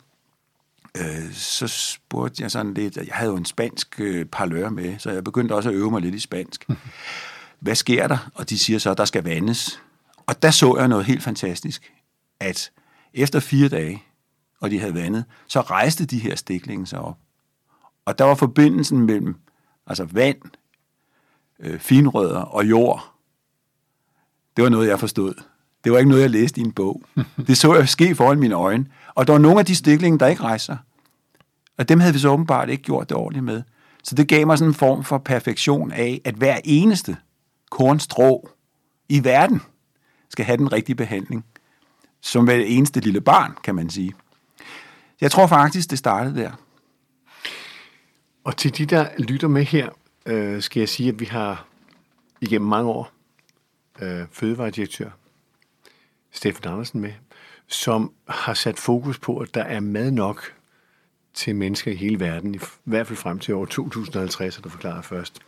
øh, 0.99 1.33
så 1.33 1.67
spurgte 1.67 2.43
jeg 2.43 2.51
sådan 2.51 2.73
lidt, 2.73 2.97
jeg 2.97 3.07
havde 3.11 3.31
jo 3.31 3.37
en 3.37 3.45
spansk 3.45 3.99
øh, 3.99 4.25
parlør 4.25 4.69
med, 4.69 4.99
så 4.99 5.11
jeg 5.11 5.23
begyndte 5.23 5.53
også 5.53 5.69
at 5.69 5.75
øve 5.75 5.91
mig 5.91 6.01
lidt 6.01 6.15
i 6.15 6.19
spansk. 6.19 6.69
Hvad 7.59 7.75
sker 7.75 8.07
der? 8.07 8.31
Og 8.35 8.49
de 8.49 8.59
siger 8.59 8.79
så, 8.79 8.91
at 8.91 8.97
der 8.97 9.05
skal 9.05 9.23
vandes. 9.23 9.81
Og 10.25 10.41
der 10.41 10.51
så 10.51 10.77
jeg 10.77 10.87
noget 10.87 11.05
helt 11.05 11.23
fantastisk, 11.23 11.93
at 12.39 12.71
efter 13.13 13.39
fire 13.39 13.69
dage, 13.69 14.03
og 14.59 14.71
de 14.71 14.79
havde 14.79 14.93
vandet, 14.93 15.25
så 15.47 15.61
rejste 15.61 16.05
de 16.05 16.19
her 16.19 16.35
stiklinge 16.35 16.87
sig 16.87 16.99
op. 16.99 17.17
Og 18.05 18.17
der 18.17 18.25
var 18.25 18.35
forbindelsen 18.35 19.01
mellem 19.01 19.35
altså 19.87 20.05
vand, 20.11 20.41
øh, 21.59 21.79
finrødder 21.79 22.39
og 22.39 22.69
jord. 22.69 23.13
Det 24.57 24.63
var 24.63 24.69
noget, 24.69 24.87
jeg 24.87 24.99
forstod. 24.99 25.33
Det 25.83 25.91
var 25.91 25.97
ikke 25.97 26.09
noget, 26.09 26.21
jeg 26.21 26.29
læste 26.29 26.61
i 26.61 26.63
en 26.63 26.71
bog. 26.71 27.01
Det 27.47 27.57
så 27.57 27.75
jeg 27.75 27.89
ske 27.89 28.15
foran 28.15 28.39
mine 28.39 28.55
øjne. 28.55 28.85
Og 29.15 29.27
der 29.27 29.33
var 29.33 29.39
nogle 29.39 29.59
af 29.59 29.65
de 29.65 29.75
stiklinge, 29.75 30.19
der 30.19 30.27
ikke 30.27 30.43
rejser. 30.43 30.77
Og 31.77 31.89
dem 31.89 31.99
havde 31.99 32.13
vi 32.13 32.19
så 32.19 32.29
åbenbart 32.29 32.69
ikke 32.69 32.83
gjort 32.83 33.09
det 33.09 33.17
ordentligt 33.17 33.45
med. 33.45 33.63
Så 34.03 34.15
det 34.15 34.27
gav 34.27 34.47
mig 34.47 34.57
sådan 34.57 34.69
en 34.69 34.75
form 34.75 35.03
for 35.03 35.17
perfektion 35.17 35.91
af, 35.91 36.21
at 36.25 36.35
hver 36.35 36.59
eneste 36.63 37.17
kornstrå 37.69 38.49
i 39.09 39.23
verden 39.23 39.61
skal 40.29 40.45
have 40.45 40.57
den 40.57 40.73
rigtige 40.73 40.95
behandling. 40.95 41.45
Som 42.21 42.43
hver 42.43 42.55
eneste 42.55 42.99
lille 42.99 43.21
barn, 43.21 43.53
kan 43.63 43.75
man 43.75 43.89
sige. 43.89 44.13
Jeg 45.21 45.31
tror 45.31 45.47
faktisk, 45.47 45.89
det 45.89 45.97
startede 45.97 46.35
der. 46.35 46.51
Og 48.43 48.57
til 48.57 48.77
de, 48.77 48.85
der 48.85 49.07
lytter 49.17 49.47
med 49.47 49.63
her, 49.63 49.89
øh, 50.25 50.61
skal 50.61 50.79
jeg 50.79 50.89
sige, 50.89 51.09
at 51.09 51.19
vi 51.19 51.25
har 51.25 51.65
igennem 52.41 52.69
mange 52.69 52.89
år 52.89 53.11
øh, 53.99 54.25
fødevaredirektør 54.31 55.09
Steffen 56.31 56.67
Andersen 56.67 57.01
med, 57.01 57.13
som 57.67 58.11
har 58.27 58.53
sat 58.53 58.79
fokus 58.79 59.19
på, 59.19 59.37
at 59.37 59.53
der 59.53 59.63
er 59.63 59.79
mad 59.79 60.11
nok 60.11 60.53
til 61.33 61.55
mennesker 61.55 61.91
i 61.91 61.95
hele 61.95 62.19
verden, 62.19 62.55
i 62.55 62.59
hvert 62.83 63.07
fald 63.07 63.17
frem 63.17 63.39
til 63.39 63.53
år 63.53 63.65
2050, 63.65 64.57
er 64.57 64.61
du 64.61 64.69
forklarer 64.69 65.01
først. 65.01 65.39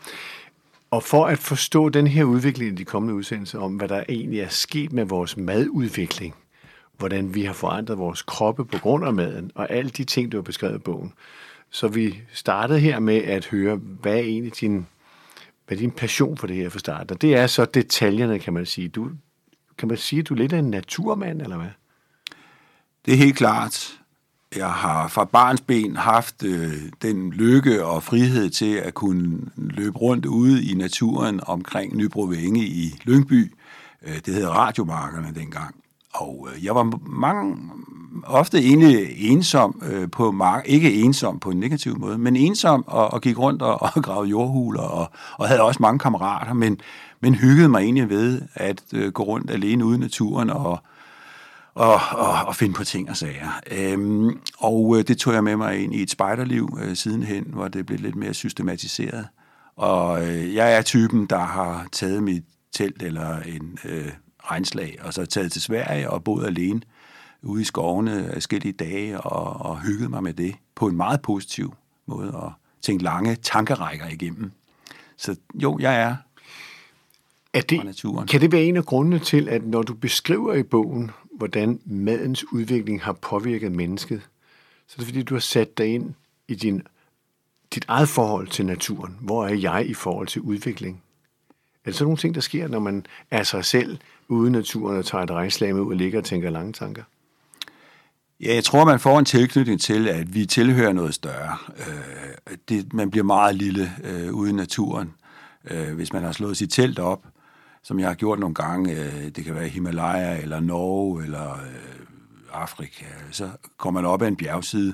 Og 0.92 1.04
for 1.04 1.26
at 1.26 1.38
forstå 1.38 1.90
den 1.90 2.08
her 2.08 2.24
udvikling 2.24 2.72
i 2.72 2.76
de 2.76 2.86
kommende 2.86 3.16
udsendelser 3.16 3.60
om, 3.60 3.76
hvad 3.76 3.88
der 3.88 4.04
egentlig 4.10 4.40
er 4.40 4.48
sket 4.48 4.94
med 4.94 5.06
vores 5.06 5.38
madudvikling, 5.38 6.36
hvordan 6.98 7.36
vi 7.36 7.44
har 7.44 7.54
forandret 7.54 7.98
vores 7.98 8.22
kroppe 8.22 8.66
på 8.66 8.78
grund 8.78 9.06
af 9.06 9.14
maden, 9.14 9.52
og 9.56 9.72
alle 9.72 9.92
de 9.92 10.04
ting, 10.04 10.32
du 10.32 10.38
har 10.38 10.42
beskrevet 10.42 10.76
i 10.76 10.80
bogen. 10.80 11.14
Så 11.70 11.88
vi 11.88 12.22
startede 12.34 12.80
her 12.80 13.00
med 13.00 13.18
at 13.18 13.46
høre, 13.46 13.76
hvad 13.76 14.14
er 14.14 14.20
egentlig 14.20 14.60
din, 14.60 14.88
hvad 15.68 15.78
er 15.78 15.80
din 15.80 15.92
passion 15.92 16.38
for 16.38 16.48
det 16.48 16.56
her 16.56 16.70
for 16.70 16.80
starten? 16.80 17.12
Og 17.12 17.22
det 17.22 17.36
er 17.36 17.48
så 17.48 17.66
detaljerne, 17.66 18.40
kan 18.40 18.54
man 18.54 18.66
sige. 18.66 18.88
Du, 18.88 19.10
kan 19.80 19.88
man 19.88 19.98
sige, 19.98 20.20
at 20.20 20.30
du 20.30 20.34
er 20.34 20.38
lidt 20.38 20.54
af 20.54 20.60
en 20.60 20.70
naturmand, 20.70 21.42
eller 21.42 21.58
hvad? 21.58 21.70
Det 23.06 23.14
er 23.14 23.18
helt 23.18 23.38
klart. 23.38 24.00
Jeg 24.56 24.72
har 24.72 25.08
fra 25.08 25.26
barns 25.26 25.62
ben 25.62 25.96
haft 25.96 26.44
øh, 26.44 26.74
den 27.02 27.32
lykke 27.32 27.86
og 27.86 28.04
frihed 28.04 28.50
til 28.50 28.74
at 28.74 28.94
kunne 28.94 29.40
løbe 29.58 29.98
rundt 29.98 30.26
ude 30.26 30.66
i 30.66 30.74
naturen 30.74 31.40
omkring 31.44 31.96
Nybrovænge 31.96 32.66
i 32.66 33.00
Lyngby. 33.04 33.54
Øh, 34.04 34.16
det 34.26 34.34
hed 34.34 34.48
Radiomarkerne 34.48 35.34
dengang. 35.36 35.76
Og 36.14 36.48
øh, 36.52 36.66
jeg 36.66 36.76
var 36.76 37.00
mange, 37.10 37.58
ofte 38.24 38.58
egentlig 38.58 39.08
ensom 39.18 39.82
øh, 39.92 40.12
på 40.12 40.32
mark, 40.32 40.64
ikke 40.66 40.94
ensom 40.94 41.40
på 41.40 41.50
en 41.50 41.60
negativ 41.60 42.00
måde, 42.00 42.18
men 42.18 42.36
ensom 42.36 42.84
og, 42.88 43.14
og 43.14 43.22
gik 43.22 43.40
rundt 43.40 43.62
og, 43.62 43.82
og 43.96 44.04
gravede 44.04 44.30
jordhuler 44.30 44.82
og, 44.82 45.12
og 45.38 45.48
havde 45.48 45.62
også 45.62 45.82
mange 45.82 46.00
kammerater, 46.00 46.54
men, 46.54 46.82
men 47.22 47.36
hyggede 47.36 47.70
mig 47.70 47.82
egentlig 47.82 48.10
ved 48.10 48.42
at 48.54 48.84
øh, 48.94 49.12
gå 49.12 49.24
rundt 49.24 49.52
alene 49.52 49.86
ude 49.86 49.98
i 49.98 50.00
naturen 50.00 50.50
og, 50.50 50.80
og, 51.76 52.00
og, 52.12 52.46
og 52.48 52.56
finde 52.56 52.74
på 52.74 52.84
ting 52.84 53.10
og 53.10 53.18
sager. 53.18 53.60
Øhm, 53.72 54.40
og 54.60 54.96
øh, 54.98 55.08
det 55.08 55.18
tog 55.18 55.34
jeg 55.34 55.44
med 55.44 55.56
mig 55.56 55.84
ind 55.84 55.96
i 55.96 56.02
et 56.02 56.10
spejderliv 56.10 56.78
øh, 56.84 56.96
sidenhen, 56.96 57.46
hvor 57.48 57.68
det 57.68 57.86
blev 57.86 58.00
lidt 58.00 58.16
mere 58.16 58.34
systematiseret. 58.34 59.28
Og 59.76 60.28
øh, 60.28 60.56
jeg 60.56 60.78
er 60.78 60.82
typen, 60.82 61.26
der 61.26 61.40
har 61.40 61.88
taget 61.92 62.24
mit 62.24 62.44
telt 62.74 63.04
eller 63.04 63.40
en 63.40 63.78
øh, 63.86 64.12
regnslag, 64.44 64.98
og 65.02 65.14
så 65.14 65.26
taget 65.26 65.52
til 65.52 65.62
Sverige 65.62 66.10
og 66.10 66.24
boet 66.24 66.46
alene 66.46 66.82
ude 67.42 67.62
i 67.62 67.66
skovene 67.66 68.30
forskellige 68.34 68.74
dage 68.74 69.22
og, 69.22 69.66
og 69.66 69.82
hygget 69.82 70.10
mig 70.10 70.24
med 70.24 70.34
det 70.34 70.56
på 70.76 70.88
en 70.88 70.98
meget 70.98 71.22
positiv 71.22 71.74
måde 72.06 72.32
og 72.32 72.54
tænkt 72.82 73.02
lange 73.02 73.36
tankerækker 73.36 74.08
igennem. 74.08 74.52
Så 75.18 75.36
jo, 75.54 75.78
jeg 75.80 76.02
er 76.02 76.16
er 77.54 77.62
det, 77.62 77.86
naturen. 77.86 78.28
Kan 78.28 78.42
det 78.42 78.52
være 78.52 78.64
en 78.64 78.78
af 78.78 78.86
grundene 78.86 79.20
til, 79.20 79.50
at 79.50 79.66
når 79.66 79.82
du 79.82 79.94
beskriver 79.94 80.54
i 80.54 80.64
bogen, 80.64 81.12
hvordan 81.32 81.80
madens 81.86 82.52
udvikling 82.52 83.02
har 83.02 83.14
påvirket 83.14 83.72
mennesket, 83.72 84.22
så 84.88 84.96
er 84.96 84.98
det 84.98 85.06
fordi, 85.06 85.24
du 85.24 85.36
har 85.36 85.40
sat 85.40 85.78
dig 85.78 85.88
ind 85.88 86.14
i 86.48 86.56
din, 86.56 86.82
dit 87.76 87.86
eget 87.88 88.10
forhold 88.10 88.48
til 88.48 88.66
naturen. 88.66 89.18
Hvor 89.22 89.46
er 89.46 89.54
jeg 89.54 89.86
i 89.86 89.94
forhold 89.94 90.28
til 90.28 90.42
udvikling? 90.42 91.04
Er 91.86 91.90
det 91.90 91.96
så 91.96 92.04
nogle 92.04 92.18
ting, 92.18 92.36
der 92.36 92.42
sker, 92.42 92.68
når 92.68 92.80
man 92.80 93.06
er 93.32 93.44
sig 93.44 93.66
selv 93.66 93.98
ude 94.28 94.50
i 94.50 94.52
naturen 94.52 94.98
og 94.98 95.06
tager 95.06 95.24
et 95.24 95.32
regnslag 95.32 95.74
med 95.76 95.82
ud 95.82 95.92
og 95.92 95.98
ligger 95.98 96.20
og 96.20 96.26
tænker 96.26 96.50
lange 96.50 96.74
tanker? 96.74 97.04
Ja, 98.42 98.54
jeg 98.54 98.64
tror, 98.64 98.86
man 98.86 99.00
får 99.00 99.20
en 99.20 99.26
tilknytning 99.26 99.82
til, 99.82 100.08
at 100.08 100.34
vi 100.34 100.46
tilhører 100.46 100.94
noget 100.94 101.14
større. 101.14 101.58
Øh, 101.78 102.58
det, 102.70 102.94
man 102.94 103.12
bliver 103.12 103.24
meget 103.24 103.56
lille 103.56 103.92
øh, 104.04 104.34
ude 104.34 104.50
i 104.50 104.54
naturen. 104.54 105.14
Øh, 105.72 105.96
hvis 105.96 106.14
man 106.14 106.24
har 106.24 106.32
slået 106.32 106.58
sit 106.58 106.72
telt 106.72 107.00
op, 107.00 107.26
som 107.84 108.00
jeg 108.00 108.08
har 108.08 108.16
gjort 108.16 108.40
nogle 108.40 108.56
gange, 108.56 108.96
øh, 108.96 109.30
det 109.36 109.46
kan 109.46 109.56
være 109.56 109.68
Himalaya 109.68 110.42
eller 110.42 110.60
Norge 110.60 111.24
eller 111.24 111.52
øh, 111.52 112.00
Afrika, 112.54 113.06
så 113.32 113.50
kommer 113.78 114.02
man 114.02 114.10
op 114.10 114.22
ad 114.22 114.28
en 114.28 114.36
bjergside, 114.36 114.94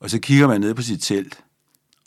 og 0.00 0.10
så 0.10 0.18
kigger 0.18 0.46
man 0.46 0.60
ned 0.60 0.74
på 0.74 0.82
sit 0.82 1.02
telt, 1.02 1.44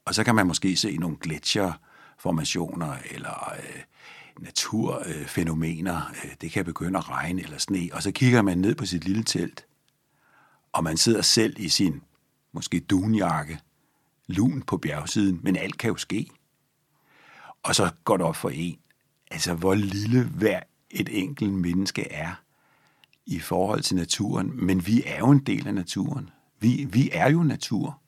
og 0.06 0.16
så 0.16 0.24
kan 0.24 0.36
man 0.36 0.48
måske 0.48 0.76
se 0.76 0.98
nogle 0.98 1.18
gletsjerformationer 1.22 2.94
eller 3.12 3.54
øh, 3.58 3.82
naturfænomener. 4.42 6.02
Øh, 6.24 6.32
det 6.42 6.52
kan 6.52 6.66
begynde 6.66 6.98
at 6.98 7.10
regne 7.10 7.42
eller 7.42 7.58
sne, 7.58 7.90
og 7.94 8.04
så 8.04 8.12
kigger 8.12 8.42
man 8.42 8.58
ned 8.58 8.76
på 8.76 8.86
sit 8.86 9.06
lille 9.06 9.24
telt, 9.24 9.66
og 10.72 10.84
man 10.84 10.98
sidder 10.98 11.22
selv 11.22 11.56
i 11.60 11.70
sin 11.70 12.02
måske 12.52 12.80
dunjakke, 12.80 13.60
lun 14.28 14.62
på 14.62 14.78
bjergsiden, 14.78 15.40
men 15.44 15.56
alt 15.56 15.78
kan 15.78 15.90
jo 15.90 15.98
ske. 15.98 16.30
Og 17.64 17.76
så 17.76 17.90
går 18.04 18.18
det 18.18 18.26
op 18.26 18.36
for 18.36 18.50
en, 18.50 18.78
altså 19.32 19.54
hvor 19.54 19.74
lille 19.74 20.24
hver 20.24 20.60
et 20.90 21.10
enkelt 21.12 21.54
menneske 21.54 22.12
er 22.12 22.32
i 23.26 23.40
forhold 23.40 23.82
til 23.82 23.96
naturen, 23.96 24.66
men 24.66 24.88
vi 24.88 25.04
er 25.06 25.18
jo 25.18 25.30
en 25.30 25.40
del 25.40 25.68
af 25.68 25.74
naturen. 25.74 26.30
Vi, 26.60 26.88
vi 26.92 27.10
er 27.14 27.30
jo 27.32 27.44
natur. 27.44 28.00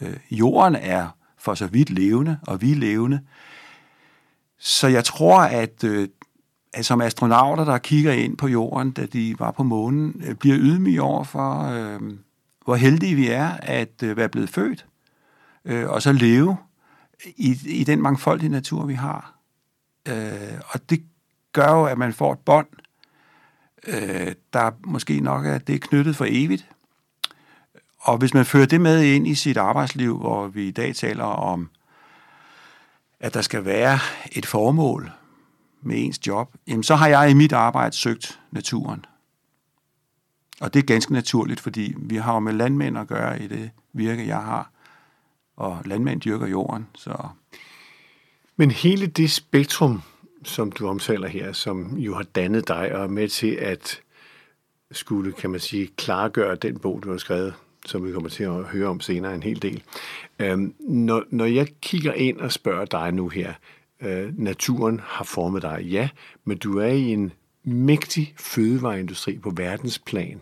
Øh, 0.00 0.16
jorden 0.30 0.74
er 0.74 1.08
for 1.38 1.54
så 1.54 1.66
vidt 1.66 1.90
levende, 1.90 2.38
og 2.46 2.60
vi 2.60 2.72
er 2.72 2.76
levende. 2.76 3.20
Så 4.58 4.88
jeg 4.88 5.04
tror, 5.04 5.38
at, 5.38 5.84
øh, 5.84 6.08
at 6.72 6.86
som 6.86 7.00
astronauter, 7.00 7.64
der 7.64 7.78
kigger 7.78 8.12
ind 8.12 8.36
på 8.36 8.48
jorden, 8.48 8.90
da 8.90 9.06
de 9.06 9.38
var 9.38 9.50
på 9.50 9.62
månen, 9.62 10.22
øh, 10.26 10.34
bliver 10.34 10.56
ydmyge 10.58 11.02
over 11.02 11.24
for, 11.24 11.62
øh, 11.62 12.00
hvor 12.64 12.74
heldige 12.76 13.14
vi 13.14 13.28
er 13.28 13.48
at 13.48 14.02
øh, 14.02 14.16
være 14.16 14.28
blevet 14.28 14.50
født, 14.50 14.86
øh, 15.64 15.88
og 15.88 16.02
så 16.02 16.12
leve 16.12 16.56
i, 17.24 17.58
i 17.66 17.84
den 17.84 18.02
mangfoldige 18.02 18.48
natur, 18.48 18.86
vi 18.86 18.94
har. 18.94 19.38
Øh, 20.08 20.60
og 20.68 20.90
det 20.90 21.02
gør 21.52 21.70
jo, 21.72 21.84
at 21.84 21.98
man 21.98 22.12
får 22.12 22.32
et 22.32 22.38
bånd, 22.38 22.66
øh, 23.86 24.34
der 24.52 24.70
måske 24.84 25.20
nok 25.20 25.46
er, 25.46 25.58
det 25.58 25.74
er 25.74 25.78
knyttet 25.78 26.16
for 26.16 26.26
evigt. 26.28 26.68
Og 27.98 28.18
hvis 28.18 28.34
man 28.34 28.44
fører 28.44 28.66
det 28.66 28.80
med 28.80 29.02
ind 29.02 29.26
i 29.26 29.34
sit 29.34 29.56
arbejdsliv, 29.56 30.18
hvor 30.18 30.46
vi 30.46 30.68
i 30.68 30.70
dag 30.70 30.94
taler 30.94 31.24
om, 31.24 31.70
at 33.20 33.34
der 33.34 33.42
skal 33.42 33.64
være 33.64 33.98
et 34.32 34.46
formål 34.46 35.10
med 35.82 36.04
ens 36.04 36.26
job, 36.26 36.54
jamen 36.66 36.82
så 36.82 36.94
har 36.94 37.08
jeg 37.08 37.30
i 37.30 37.34
mit 37.34 37.52
arbejde 37.52 37.96
søgt 37.96 38.40
naturen. 38.50 39.04
Og 40.60 40.74
det 40.74 40.80
er 40.80 40.86
ganske 40.86 41.12
naturligt, 41.12 41.60
fordi 41.60 41.94
vi 41.96 42.16
har 42.16 42.34
jo 42.34 42.40
med 42.40 42.52
landmænd 42.52 42.98
at 42.98 43.06
gøre 43.06 43.42
i 43.42 43.46
det 43.46 43.70
virke, 43.92 44.26
jeg 44.26 44.42
har. 44.42 44.70
Og 45.56 45.82
landmænd 45.84 46.20
dyrker 46.20 46.46
jorden, 46.46 46.86
så 46.94 47.28
men 48.56 48.70
hele 48.70 49.06
det 49.06 49.30
spektrum, 49.30 50.02
som 50.44 50.72
du 50.72 50.88
omtaler 50.88 51.28
her, 51.28 51.52
som 51.52 51.96
jo 51.96 52.14
har 52.14 52.22
dannet 52.22 52.68
dig 52.68 52.94
og 52.94 53.02
er 53.02 53.08
med 53.08 53.28
til 53.28 53.50
at 53.50 54.00
skulle, 54.92 55.32
kan 55.32 55.50
man 55.50 55.60
sige, 55.60 55.86
klargøre 55.86 56.56
den 56.56 56.78
bog, 56.78 57.02
du 57.02 57.10
har 57.10 57.18
skrevet, 57.18 57.54
som 57.86 58.06
vi 58.06 58.12
kommer 58.12 58.28
til 58.28 58.44
at 58.44 58.64
høre 58.64 58.88
om 58.88 59.00
senere 59.00 59.34
en 59.34 59.42
hel 59.42 59.62
del. 59.62 59.82
Øhm, 60.38 60.74
når, 60.80 61.24
når 61.30 61.44
jeg 61.44 61.68
kigger 61.80 62.12
ind 62.12 62.38
og 62.38 62.52
spørger 62.52 62.84
dig 62.84 63.12
nu 63.12 63.28
her, 63.28 63.52
øh, 64.02 64.38
naturen 64.38 65.00
har 65.04 65.24
formet 65.24 65.62
dig, 65.62 65.82
ja, 65.82 66.08
men 66.44 66.58
du 66.58 66.78
er 66.78 66.86
i 66.86 67.12
en 67.12 67.32
mægtig 67.64 68.34
fødevareindustri 68.36 69.38
på 69.38 69.52
verdensplan, 69.56 70.40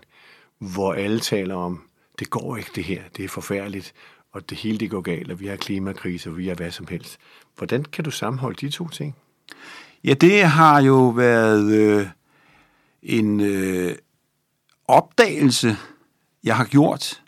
hvor 0.59 0.93
alle 0.93 1.21
taler 1.21 1.55
om, 1.55 1.83
det 2.19 2.31
går 2.31 2.57
ikke 2.57 2.71
det 2.75 2.85
her, 2.85 3.03
det 3.17 3.25
er 3.25 3.29
forfærdeligt, 3.29 3.95
og 4.33 4.51
det 4.51 4.59
hele 4.59 4.79
det 4.79 4.91
går 4.91 5.01
galt, 5.01 5.31
og 5.31 5.41
vi 5.41 5.47
har 5.47 5.57
klimakrise, 5.57 6.31
og 6.31 6.39
vi 6.39 6.49
har 6.49 6.55
hvad 6.55 6.71
som 6.71 6.87
helst. 6.87 7.19
Hvordan 7.57 7.85
kan 7.85 8.05
du 8.05 8.11
sammenholde 8.11 8.67
de 8.67 8.71
to 8.71 8.89
ting? 8.89 9.17
Ja, 10.05 10.15
det 10.15 10.45
har 10.45 10.83
jo 10.83 11.09
været 11.09 11.73
øh, 11.73 12.07
en 13.03 13.41
øh, 13.41 13.97
opdagelse, 14.89 15.77
jeg 16.45 16.57
har 16.57 16.65
gjort 16.65 17.24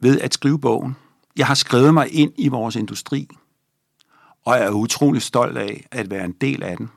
ved 0.00 0.20
at 0.20 0.34
skrive 0.34 0.58
bogen. 0.58 0.96
Jeg 1.36 1.46
har 1.46 1.54
skrevet 1.54 1.94
mig 1.94 2.14
ind 2.14 2.32
i 2.36 2.48
vores 2.48 2.76
industri, 2.76 3.28
og 4.44 4.56
jeg 4.56 4.64
er 4.64 4.70
utrolig 4.70 5.22
stolt 5.22 5.58
af 5.58 5.86
at 5.90 6.10
være 6.10 6.24
en 6.24 6.34
del 6.40 6.62
af 6.62 6.76
den. 6.76 6.90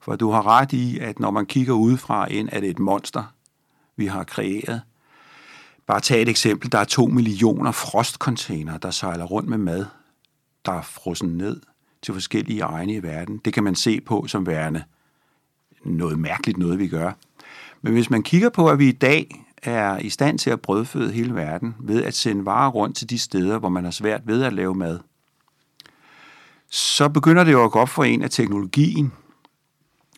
For 0.00 0.16
du 0.16 0.30
har 0.30 0.46
ret 0.46 0.72
i, 0.72 0.98
at 0.98 1.20
når 1.20 1.30
man 1.30 1.46
kigger 1.46 1.74
udefra 1.74 2.26
ind, 2.26 2.48
er 2.52 2.60
det 2.60 2.70
et 2.70 2.78
monster, 2.78 3.34
vi 3.96 4.06
har 4.06 4.24
kreeret. 4.24 4.82
Bare 5.86 6.00
tag 6.00 6.22
et 6.22 6.28
eksempel. 6.28 6.72
Der 6.72 6.78
er 6.78 6.84
to 6.84 7.06
millioner 7.06 7.72
frostcontainer, 7.72 8.78
der 8.78 8.90
sejler 8.90 9.24
rundt 9.24 9.48
med 9.48 9.58
mad, 9.58 9.86
der 10.66 10.72
er 10.72 10.82
frossen 10.82 11.28
ned 11.28 11.60
til 12.02 12.14
forskellige 12.14 12.60
egne 12.60 12.94
i 12.94 13.02
verden. 13.02 13.40
Det 13.44 13.52
kan 13.52 13.64
man 13.64 13.74
se 13.74 14.00
på 14.00 14.26
som 14.26 14.46
værende 14.46 14.84
noget 15.84 16.18
mærkeligt 16.18 16.58
noget, 16.58 16.78
vi 16.78 16.88
gør. 16.88 17.12
Men 17.82 17.92
hvis 17.92 18.10
man 18.10 18.22
kigger 18.22 18.48
på, 18.48 18.68
at 18.68 18.78
vi 18.78 18.88
i 18.88 18.92
dag 18.92 19.44
er 19.62 19.98
i 19.98 20.10
stand 20.10 20.38
til 20.38 20.50
at 20.50 20.60
brødføde 20.60 21.12
hele 21.12 21.34
verden 21.34 21.74
ved 21.80 22.04
at 22.04 22.14
sende 22.14 22.46
varer 22.46 22.70
rundt 22.70 22.96
til 22.96 23.10
de 23.10 23.18
steder, 23.18 23.58
hvor 23.58 23.68
man 23.68 23.84
har 23.84 23.90
svært 23.90 24.20
ved 24.26 24.42
at 24.42 24.52
lave 24.52 24.74
mad, 24.74 24.98
så 26.70 27.08
begynder 27.08 27.44
det 27.44 27.52
jo 27.52 27.64
at 27.64 27.70
gå 27.70 27.78
op 27.78 27.88
for 27.88 28.04
en, 28.04 28.22
at 28.22 28.30
teknologien 28.30 29.12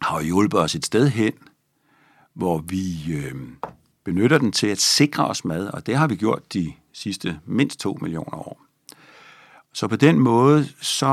har 0.03 0.23
hjulpet 0.23 0.61
os 0.61 0.75
et 0.75 0.87
sted 0.87 1.09
hen, 1.09 1.33
hvor 2.35 2.59
vi 2.59 3.13
øh, 3.15 3.35
benytter 4.05 4.39
den 4.39 4.53
til 4.53 4.67
at 4.67 4.81
sikre 4.81 5.27
os 5.27 5.45
mad, 5.45 5.67
og 5.67 5.87
det 5.87 5.97
har 5.97 6.07
vi 6.07 6.17
gjort 6.17 6.53
de 6.53 6.73
sidste 6.93 7.41
mindst 7.47 7.81
to 7.81 7.99
millioner 8.01 8.39
år. 8.39 8.61
Så 9.73 9.89
på 9.89 9.97
den 9.97 10.19
måde, 10.19 10.69
så 10.81 11.07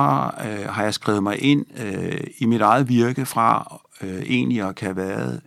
øh, 0.45 0.69
har 0.69 0.83
jeg 0.83 0.93
skrevet 0.93 1.23
mig 1.23 1.43
ind 1.43 1.65
øh, 1.79 2.21
i 2.37 2.45
mit 2.45 2.61
eget 2.61 2.89
virke 2.89 3.25
fra 3.25 3.79
øh, 4.01 4.21
egentlig 4.21 4.61
at 4.61 4.75
kan 4.75 4.85
have 4.85 4.95
været 4.95 5.41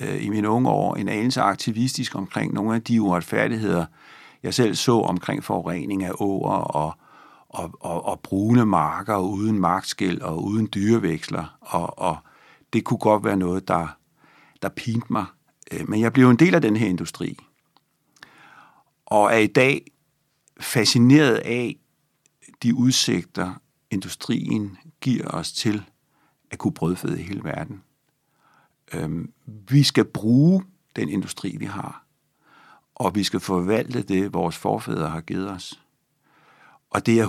øh, 0.00 0.24
i 0.24 0.28
mine 0.28 0.48
unge 0.48 0.70
år 0.70 0.94
en 0.94 1.08
anelse 1.08 1.40
aktivistisk 1.40 2.14
omkring 2.14 2.54
nogle 2.54 2.74
af 2.74 2.82
de 2.82 3.02
uretfærdigheder, 3.02 3.86
jeg 4.42 4.54
selv 4.54 4.74
så 4.74 5.00
omkring 5.00 5.44
forurening 5.44 6.04
af 6.04 6.12
åer 6.20 6.56
og, 6.56 6.94
og, 7.48 7.70
og, 7.80 8.04
og 8.06 8.20
brune 8.20 8.66
marker 8.66 9.16
uden 9.16 9.58
magtskæld 9.58 10.20
og 10.20 10.44
uden 10.44 10.68
dyreveksler. 10.74 11.58
Og, 11.60 11.98
og 11.98 12.16
det 12.72 12.84
kunne 12.84 12.98
godt 12.98 13.24
være 13.24 13.36
noget, 13.36 13.68
der, 13.68 13.96
der 14.62 14.68
pinte 14.68 15.12
mig. 15.12 15.24
Øh, 15.72 15.88
men 15.88 16.00
jeg 16.00 16.12
blev 16.12 16.30
en 16.30 16.36
del 16.36 16.54
af 16.54 16.62
den 16.62 16.76
her 16.76 16.88
industri. 16.88 17.36
Og 19.06 19.32
er 19.32 19.38
i 19.38 19.46
dag 19.46 19.84
fascineret 20.60 21.34
af 21.34 21.76
de 22.62 22.74
udsigter, 22.74 23.54
industrien 23.90 24.78
giver 25.00 25.28
os 25.28 25.52
til 25.52 25.82
at 26.50 26.58
kunne 26.58 26.74
brødføde 26.74 27.16
hele 27.16 27.44
verden. 27.44 27.82
Øhm, 28.94 29.32
vi 29.46 29.82
skal 29.82 30.04
bruge 30.04 30.64
den 30.96 31.08
industri, 31.08 31.56
vi 31.58 31.64
har, 31.64 32.04
og 32.94 33.14
vi 33.14 33.24
skal 33.24 33.40
forvalte 33.40 34.02
det, 34.02 34.34
vores 34.34 34.56
forfædre 34.56 35.08
har 35.08 35.20
givet 35.20 35.50
os. 35.50 35.80
Og 36.90 37.06
det 37.06 37.14
er 37.14 37.16
jeg 37.16 37.26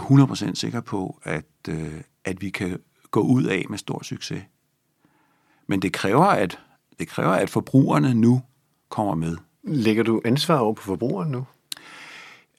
100% 0.52 0.56
sikker 0.56 0.82
på, 0.82 1.20
at, 1.24 1.46
øh, 1.70 2.02
at 2.26 2.42
vi 2.42 2.50
kan 2.50 2.80
gå 3.12 3.22
ud 3.22 3.44
af 3.44 3.66
med 3.70 3.78
stor 3.78 4.04
succes. 4.04 4.44
Men 5.68 5.82
det 5.82 5.94
kræver, 5.94 6.26
at, 6.26 6.60
det 7.00 7.08
kræver, 7.08 7.32
at 7.32 7.50
forbrugerne 7.50 8.14
nu 8.14 8.42
kommer 8.90 9.16
med. 9.16 9.38
Lægger 9.64 10.04
du 10.04 10.22
ansvar 10.26 10.58
over 10.58 10.74
på 10.74 10.82
forbrugeren 10.82 11.32
nu? 11.32 11.46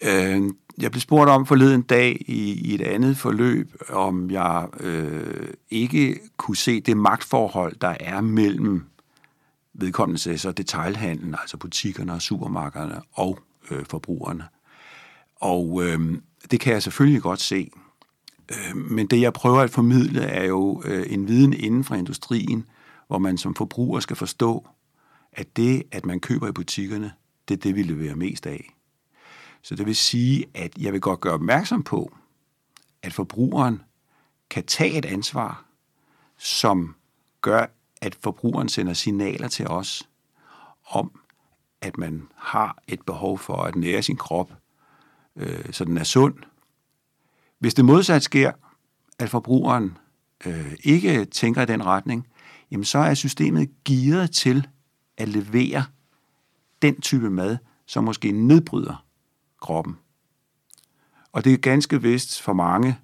Øh, 0.02 0.42
jeg 0.78 0.90
blev 0.90 1.00
spurgt 1.00 1.30
om 1.30 1.46
forleden 1.46 1.82
dag 1.82 2.24
i, 2.26 2.70
i 2.70 2.74
et 2.74 2.80
andet 2.80 3.16
forløb, 3.16 3.74
om 3.88 4.30
jeg 4.30 4.68
øh, 4.80 5.48
ikke 5.70 6.20
kunne 6.36 6.56
se 6.56 6.80
det 6.80 6.96
magtforhold, 6.96 7.76
der 7.80 7.96
er 8.00 8.20
mellem 8.20 8.84
vedkommende 9.74 10.38
så 10.38 10.52
detailhandlen, 10.52 11.34
altså 11.40 11.56
butikkerne 11.56 12.12
og 12.12 12.22
supermarkederne 12.22 13.02
og 13.12 13.38
øh, 13.70 13.84
forbrugerne. 13.84 14.44
Og 15.36 15.82
øh, 15.84 16.18
det 16.50 16.60
kan 16.60 16.72
jeg 16.72 16.82
selvfølgelig 16.82 17.22
godt 17.22 17.40
se. 17.40 17.70
Øh, 18.50 18.76
men 18.76 19.06
det 19.06 19.20
jeg 19.20 19.32
prøver 19.32 19.60
at 19.60 19.70
formidle 19.70 20.20
er 20.20 20.44
jo 20.44 20.82
øh, 20.84 21.12
en 21.12 21.28
viden 21.28 21.52
inden 21.52 21.84
for 21.84 21.94
industrien, 21.94 22.66
hvor 23.06 23.18
man 23.18 23.38
som 23.38 23.54
forbruger 23.54 24.00
skal 24.00 24.16
forstå, 24.16 24.68
at 25.32 25.56
det, 25.56 25.82
at 25.92 26.06
man 26.06 26.20
køber 26.20 26.48
i 26.48 26.52
butikkerne, 26.52 27.12
det 27.48 27.54
er 27.54 27.58
det, 27.58 27.76
vi 27.76 27.82
leverer 27.82 28.14
mest 28.14 28.46
af. 28.46 28.74
Så 29.62 29.74
det 29.74 29.86
vil 29.86 29.96
sige, 29.96 30.44
at 30.54 30.78
jeg 30.78 30.92
vil 30.92 31.00
godt 31.00 31.20
gøre 31.20 31.34
opmærksom 31.34 31.82
på, 31.82 32.12
at 33.02 33.12
forbrugeren 33.12 33.82
kan 34.50 34.64
tage 34.66 34.98
et 34.98 35.04
ansvar, 35.04 35.64
som 36.38 36.94
gør, 37.40 37.66
at 38.02 38.14
forbrugeren 38.14 38.68
sender 38.68 38.92
signaler 38.92 39.48
til 39.48 39.66
os 39.66 40.08
om, 40.90 41.20
at 41.80 41.98
man 41.98 42.28
har 42.36 42.82
et 42.88 43.02
behov 43.02 43.38
for 43.38 43.56
at 43.56 43.76
nære 43.76 44.02
sin 44.02 44.16
krop, 44.16 44.52
øh, 45.36 45.72
så 45.72 45.84
den 45.84 45.98
er 45.98 46.04
sund. 46.04 46.34
Hvis 47.58 47.74
det 47.74 47.84
modsat 47.84 48.22
sker, 48.22 48.52
at 49.18 49.30
forbrugeren 49.30 49.98
øh, 50.46 50.72
ikke 50.84 51.24
tænker 51.24 51.62
i 51.62 51.66
den 51.66 51.86
retning, 51.86 52.26
jamen 52.70 52.84
så 52.84 52.98
er 52.98 53.14
systemet 53.14 53.70
gearet 53.84 54.30
til 54.30 54.68
at 55.16 55.28
levere 55.28 55.84
den 56.82 57.00
type 57.00 57.30
mad, 57.30 57.58
som 57.86 58.04
måske 58.04 58.32
nedbryder 58.32 59.04
kroppen. 59.60 59.98
Og 61.32 61.44
det 61.44 61.52
er 61.52 61.56
ganske 61.56 62.02
vist 62.02 62.42
for 62.42 62.52
mange 62.52 62.98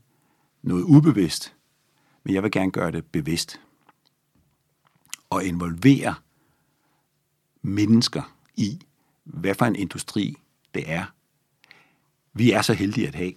noget 0.63 0.83
ubevidst, 0.83 1.55
men 2.25 2.35
jeg 2.35 2.43
vil 2.43 2.51
gerne 2.51 2.71
gøre 2.71 2.93
det 2.93 3.05
bevidst. 3.05 3.61
Og 5.31 5.45
involvere 5.45 6.15
mennesker 7.63 8.35
i, 8.57 8.79
hvad 9.25 9.55
for 9.55 9.65
en 9.65 9.77
industri 9.77 10.37
det 10.75 10.91
er, 10.91 11.05
vi 12.33 12.53
er 12.53 12.63
så 12.63 12.73
heldige 12.73 13.09
at 13.09 13.15
have. 13.15 13.33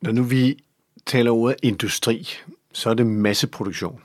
Når 0.00 0.12
nu 0.12 0.22
vi 0.22 0.64
taler 1.06 1.30
ordet 1.30 1.56
industri, 1.62 2.28
så 2.72 2.90
er 2.90 2.94
det 2.94 3.06
masseproduktion. 3.06 4.02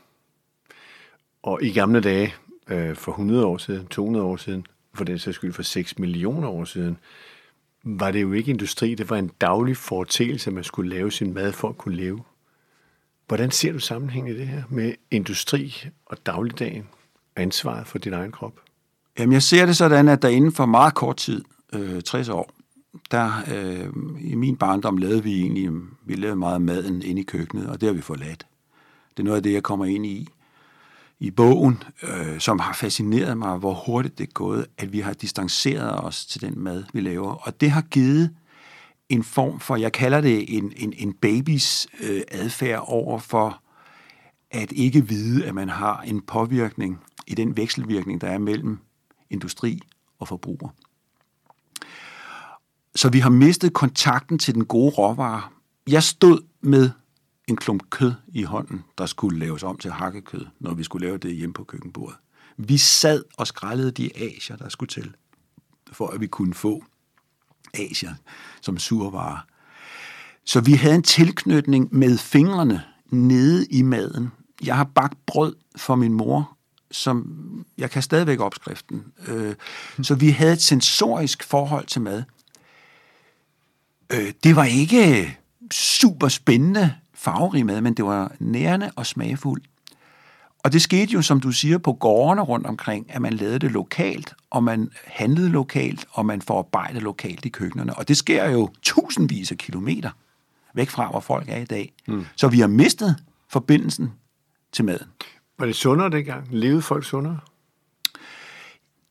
Og 1.43 1.63
i 1.63 1.71
gamle 1.71 2.01
dage, 2.01 2.33
øh, 2.67 2.95
for 2.95 3.11
100 3.11 3.45
år 3.45 3.57
siden, 3.57 3.87
200 3.87 4.25
år 4.25 4.37
siden, 4.37 4.65
for 4.93 5.03
den 5.03 5.19
sags 5.19 5.35
skyld 5.35 5.53
for 5.53 5.63
6 5.63 5.99
millioner 5.99 6.47
år 6.47 6.65
siden, 6.65 6.97
var 7.83 8.11
det 8.11 8.21
jo 8.21 8.33
ikke 8.33 8.51
industri, 8.51 8.95
det 8.95 9.09
var 9.09 9.17
en 9.17 9.31
daglig 9.41 9.77
foretagelse, 9.77 10.49
at 10.49 10.53
man 10.53 10.63
skulle 10.63 10.89
lave 10.89 11.11
sin 11.11 11.33
mad 11.33 11.51
for 11.51 11.69
at 11.69 11.77
kunne 11.77 11.95
leve. 11.95 12.23
Hvordan 13.27 13.51
ser 13.51 13.71
du 13.71 13.79
sammenhængen 13.79 14.35
i 14.35 14.39
det 14.39 14.47
her 14.47 14.63
med 14.69 14.93
industri 15.11 15.87
og 16.05 16.25
dagligdagen 16.25 16.87
og 17.35 17.41
ansvaret 17.41 17.87
for 17.87 17.97
din 17.97 18.13
egen 18.13 18.31
krop? 18.31 18.53
Jamen, 19.19 19.33
jeg 19.33 19.43
ser 19.43 19.65
det 19.65 19.77
sådan, 19.77 20.07
at 20.07 20.21
der 20.21 20.27
inden 20.27 20.51
for 20.51 20.65
meget 20.65 20.93
kort 20.93 21.17
tid, 21.17 21.43
øh, 21.73 22.01
60 22.01 22.29
år, 22.29 22.51
der 23.11 23.31
øh, 23.53 23.87
i 24.21 24.35
min 24.35 24.57
barndom 24.57 24.97
lavede 24.97 25.23
vi 25.23 25.41
egentlig, 25.41 25.69
vi 26.05 26.15
lavede 26.15 26.35
meget 26.35 26.61
maden 26.61 27.01
inde 27.01 27.21
i 27.21 27.23
køkkenet, 27.23 27.69
og 27.69 27.81
det 27.81 27.87
har 27.87 27.93
vi 27.93 28.01
forladt. 28.01 28.47
Det 29.17 29.19
er 29.19 29.23
noget 29.23 29.37
af 29.37 29.43
det, 29.43 29.53
jeg 29.53 29.63
kommer 29.63 29.85
ind 29.85 30.05
i 30.05 30.27
i 31.19 31.31
bogen, 31.31 31.83
øh, 32.03 32.39
som 32.39 32.59
har 32.59 32.73
fascineret 32.73 33.37
mig, 33.37 33.57
hvor 33.57 33.73
hurtigt 33.73 34.17
det 34.17 34.27
er 34.27 34.31
gået, 34.33 34.65
at 34.77 34.93
vi 34.93 34.99
har 34.99 35.13
distanceret 35.13 36.03
os 36.03 36.25
til 36.25 36.41
den 36.41 36.59
mad, 36.59 36.83
vi 36.93 37.01
laver. 37.01 37.33
Og 37.33 37.61
det 37.61 37.71
har 37.71 37.81
givet 37.81 38.35
en 39.09 39.23
form 39.23 39.59
for, 39.59 39.75
jeg 39.75 39.91
kalder 39.91 40.21
det 40.21 40.57
en, 40.57 40.73
en, 40.75 40.93
en 40.97 41.13
babys 41.13 41.87
øh, 42.03 42.21
adfærd 42.31 42.83
over 42.87 43.19
for 43.19 43.61
at 44.51 44.71
ikke 44.71 45.07
vide, 45.07 45.45
at 45.45 45.55
man 45.55 45.69
har 45.69 46.01
en 46.01 46.21
påvirkning 46.21 46.99
i 47.27 47.35
den 47.35 47.57
vekselvirkning, 47.57 48.21
der 48.21 48.27
er 48.27 48.37
mellem 48.37 48.79
industri 49.29 49.81
og 50.19 50.27
forbruger. 50.27 50.69
Så 52.95 53.09
vi 53.09 53.19
har 53.19 53.29
mistet 53.29 53.73
kontakten 53.73 54.39
til 54.39 54.53
den 54.55 54.65
gode 54.65 54.91
råvare. 54.91 55.41
Jeg 55.87 56.03
stod 56.03 56.39
med 56.61 56.89
en 57.47 57.55
klump 57.55 57.89
kød 57.89 58.13
i 58.27 58.43
hånden, 58.43 58.83
der 58.97 59.05
skulle 59.05 59.39
laves 59.39 59.63
om 59.63 59.77
til 59.77 59.91
hakkekød, 59.91 60.45
når 60.59 60.73
vi 60.73 60.83
skulle 60.83 61.07
lave 61.07 61.17
det 61.17 61.35
hjemme 61.35 61.53
på 61.53 61.63
køkkenbordet. 61.63 62.17
Vi 62.57 62.77
sad 62.77 63.23
og 63.37 63.47
skrællede 63.47 63.91
de 63.91 64.17
asier, 64.17 64.55
der 64.55 64.69
skulle 64.69 64.89
til, 64.89 65.15
for 65.91 66.07
at 66.07 66.21
vi 66.21 66.27
kunne 66.27 66.53
få 66.53 66.83
Asien 67.79 68.15
som 68.61 68.77
survare. 68.77 69.39
Så 70.45 70.61
vi 70.61 70.73
havde 70.73 70.95
en 70.95 71.03
tilknytning 71.03 71.87
med 71.91 72.17
fingrene 72.17 72.83
nede 73.09 73.65
i 73.65 73.81
maden. 73.81 74.31
Jeg 74.63 74.75
har 74.75 74.83
bagt 74.83 75.17
brød 75.25 75.55
for 75.75 75.95
min 75.95 76.13
mor 76.13 76.55
som 76.91 77.65
jeg 77.77 77.91
kan 77.91 78.01
stadigvæk 78.01 78.39
opskriften. 78.39 79.03
Øh, 79.27 79.55
så 80.01 80.15
vi 80.15 80.29
havde 80.29 80.53
et 80.53 80.61
sensorisk 80.61 81.43
forhold 81.43 81.85
til 81.85 82.01
mad. 82.01 82.23
Øh, 84.13 84.33
det 84.43 84.55
var 84.55 84.65
ikke 84.65 85.37
super 85.71 86.27
spændende 86.27 86.95
farverig 87.13 87.65
mad, 87.65 87.81
men 87.81 87.93
det 87.93 88.05
var 88.05 88.35
nærende 88.39 88.91
og 88.95 89.05
smagfuld. 89.05 89.61
Og 90.65 90.73
det 90.73 90.81
skete 90.81 91.11
jo, 91.13 91.21
som 91.21 91.39
du 91.39 91.51
siger, 91.51 91.77
på 91.77 91.93
gårdene 91.93 92.41
rundt 92.41 92.67
omkring, 92.67 93.05
at 93.09 93.21
man 93.21 93.33
lavede 93.33 93.59
det 93.59 93.71
lokalt, 93.71 94.33
og 94.49 94.63
man 94.63 94.89
handlede 95.05 95.49
lokalt, 95.49 96.05
og 96.11 96.25
man 96.25 96.41
forarbejdede 96.41 96.99
lokalt 96.99 97.45
i 97.45 97.49
køkkenerne. 97.49 97.93
Og 97.93 98.07
det 98.07 98.17
sker 98.17 98.49
jo 98.49 98.69
tusindvis 98.81 99.51
af 99.51 99.57
kilometer 99.57 100.09
væk 100.73 100.89
fra, 100.89 101.09
hvor 101.09 101.19
folk 101.19 101.49
er 101.49 101.57
i 101.57 101.65
dag. 101.65 101.93
Mm. 102.07 102.25
Så 102.35 102.47
vi 102.47 102.59
har 102.59 102.67
mistet 102.67 103.15
forbindelsen 103.49 104.11
til 104.71 104.85
maden. 104.85 105.07
Var 105.59 105.65
det 105.65 105.75
sundere 105.75 106.09
dengang? 106.09 106.47
Levede 106.51 106.81
folk 106.81 107.05
sundere? 107.05 107.39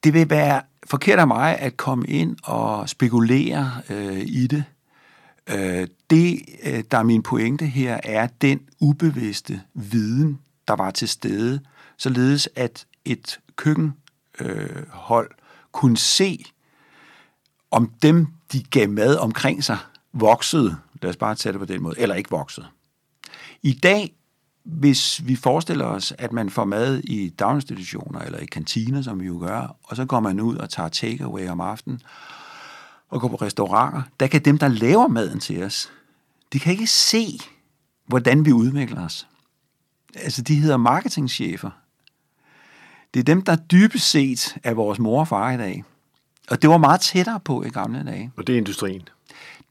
Det 0.05 0.15
vil 0.15 0.31
være 0.31 0.63
forkert 0.87 1.19
af 1.19 1.27
mig 1.27 1.59
at 1.59 1.77
komme 1.77 2.07
ind 2.07 2.37
og 2.45 2.89
spekulere 2.89 3.73
øh, 3.91 4.21
i 4.21 4.47
det. 4.47 4.65
Øh, 5.51 5.87
det, 6.11 6.41
øh, 6.65 6.85
der 6.91 6.99
er 6.99 7.03
min 7.03 7.23
pointe 7.23 7.67
her, 7.67 8.01
er 8.05 8.27
den 8.27 8.61
ubevidste 8.81 9.61
viden, 9.75 10.39
der 10.69 10.75
var 10.77 10.91
til 10.91 11.09
stede, 11.09 11.61
således 11.97 12.49
at 12.57 12.87
et 13.05 13.41
køkkenhold 13.57 15.31
øh, 15.31 15.37
kunne 15.73 15.97
se, 15.97 16.45
om 17.71 17.93
dem, 18.03 18.27
de 18.53 18.63
gav 18.63 18.89
mad 18.89 19.17
omkring 19.17 19.65
sig, 19.65 19.79
voksede, 20.13 20.77
lad 21.03 21.11
os 21.11 21.17
bare 21.17 21.35
tage 21.35 21.53
det 21.53 21.61
på 21.61 21.67
den 21.67 21.83
måde, 21.83 21.99
eller 21.99 22.15
ikke 22.15 22.31
voksede. 22.31 22.67
I 23.63 23.73
dag, 23.73 24.15
hvis 24.65 25.27
vi 25.27 25.37
forestiller 25.37 25.85
os, 25.85 26.13
at 26.19 26.33
man 26.33 26.51
får 26.51 26.65
mad 26.65 26.99
i 26.99 27.29
daginstitutioner 27.29 28.21
eller 28.21 28.39
i 28.39 28.47
kantiner, 28.47 29.03
som 29.03 29.21
vi 29.21 29.27
jo 29.27 29.39
gør, 29.39 29.77
og 29.83 29.97
så 29.97 30.05
går 30.05 30.21
man 30.21 30.41
ud 30.41 30.57
og 30.57 30.71
tager 30.71 30.89
takeaway 30.89 31.49
om 31.49 31.61
aftenen, 31.61 32.01
og 33.09 33.21
går 33.21 33.29
på 33.29 33.37
restauranter, 33.37 34.03
der 34.21 34.27
kan 34.27 34.45
dem, 34.45 34.59
der 34.59 34.69
laver 34.69 35.09
maden 35.09 35.41
til 35.41 35.63
os, 35.63 35.93
de 36.53 36.61
kan 36.61 36.73
ikke 36.73 36.87
se, 36.87 37.39
hvordan 38.07 38.45
vi 38.45 38.53
udvikler 38.53 39.05
os. 39.05 39.27
Altså, 40.17 40.43
de 40.43 40.55
hedder 40.55 40.77
marketingchefer. 40.77 41.71
Det 43.15 43.21
er 43.21 43.25
dem, 43.25 43.43
der 43.43 43.57
dybest 43.57 44.11
set 44.11 44.57
er 44.65 44.75
vores 44.75 44.99
mor 44.99 45.21
og 45.21 45.29
far 45.29 45.51
i 45.51 45.57
dag. 45.57 45.85
Og 46.51 46.63
det 46.63 46.71
var 46.71 46.79
meget 46.79 47.01
tættere 47.01 47.41
på 47.41 47.63
i 47.63 47.69
gamle 47.69 48.05
dage. 48.07 48.33
Og 48.37 48.47
det 48.47 48.53
er 48.53 48.57
industrien? 48.57 49.09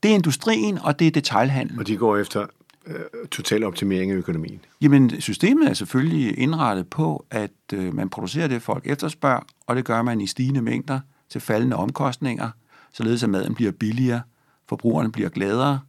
Det 0.03 0.11
er 0.11 0.15
industrien, 0.15 0.77
og 0.77 0.99
det 0.99 1.07
er 1.07 1.11
detaljhandel. 1.11 1.79
Og 1.79 1.87
de 1.87 1.97
går 1.97 2.17
efter 2.17 2.45
øh, 2.85 2.95
total 3.31 3.63
optimering 3.63 4.11
af 4.11 4.15
økonomien? 4.15 4.59
Jamen, 4.81 5.21
systemet 5.21 5.69
er 5.69 5.73
selvfølgelig 5.73 6.39
indrettet 6.39 6.87
på, 6.87 7.25
at 7.31 7.51
øh, 7.73 7.95
man 7.95 8.09
producerer 8.09 8.47
det, 8.47 8.61
folk 8.61 8.87
efterspørger, 8.87 9.41
og 9.67 9.75
det 9.75 9.85
gør 9.85 10.01
man 10.01 10.21
i 10.21 10.27
stigende 10.27 10.61
mængder 10.61 10.99
til 11.29 11.41
faldende 11.41 11.75
omkostninger, 11.75 12.49
således 12.93 13.23
at 13.23 13.29
maden 13.29 13.55
bliver 13.55 13.71
billigere, 13.71 14.21
forbrugerne 14.69 15.11
bliver 15.11 15.29
gladere 15.29 15.79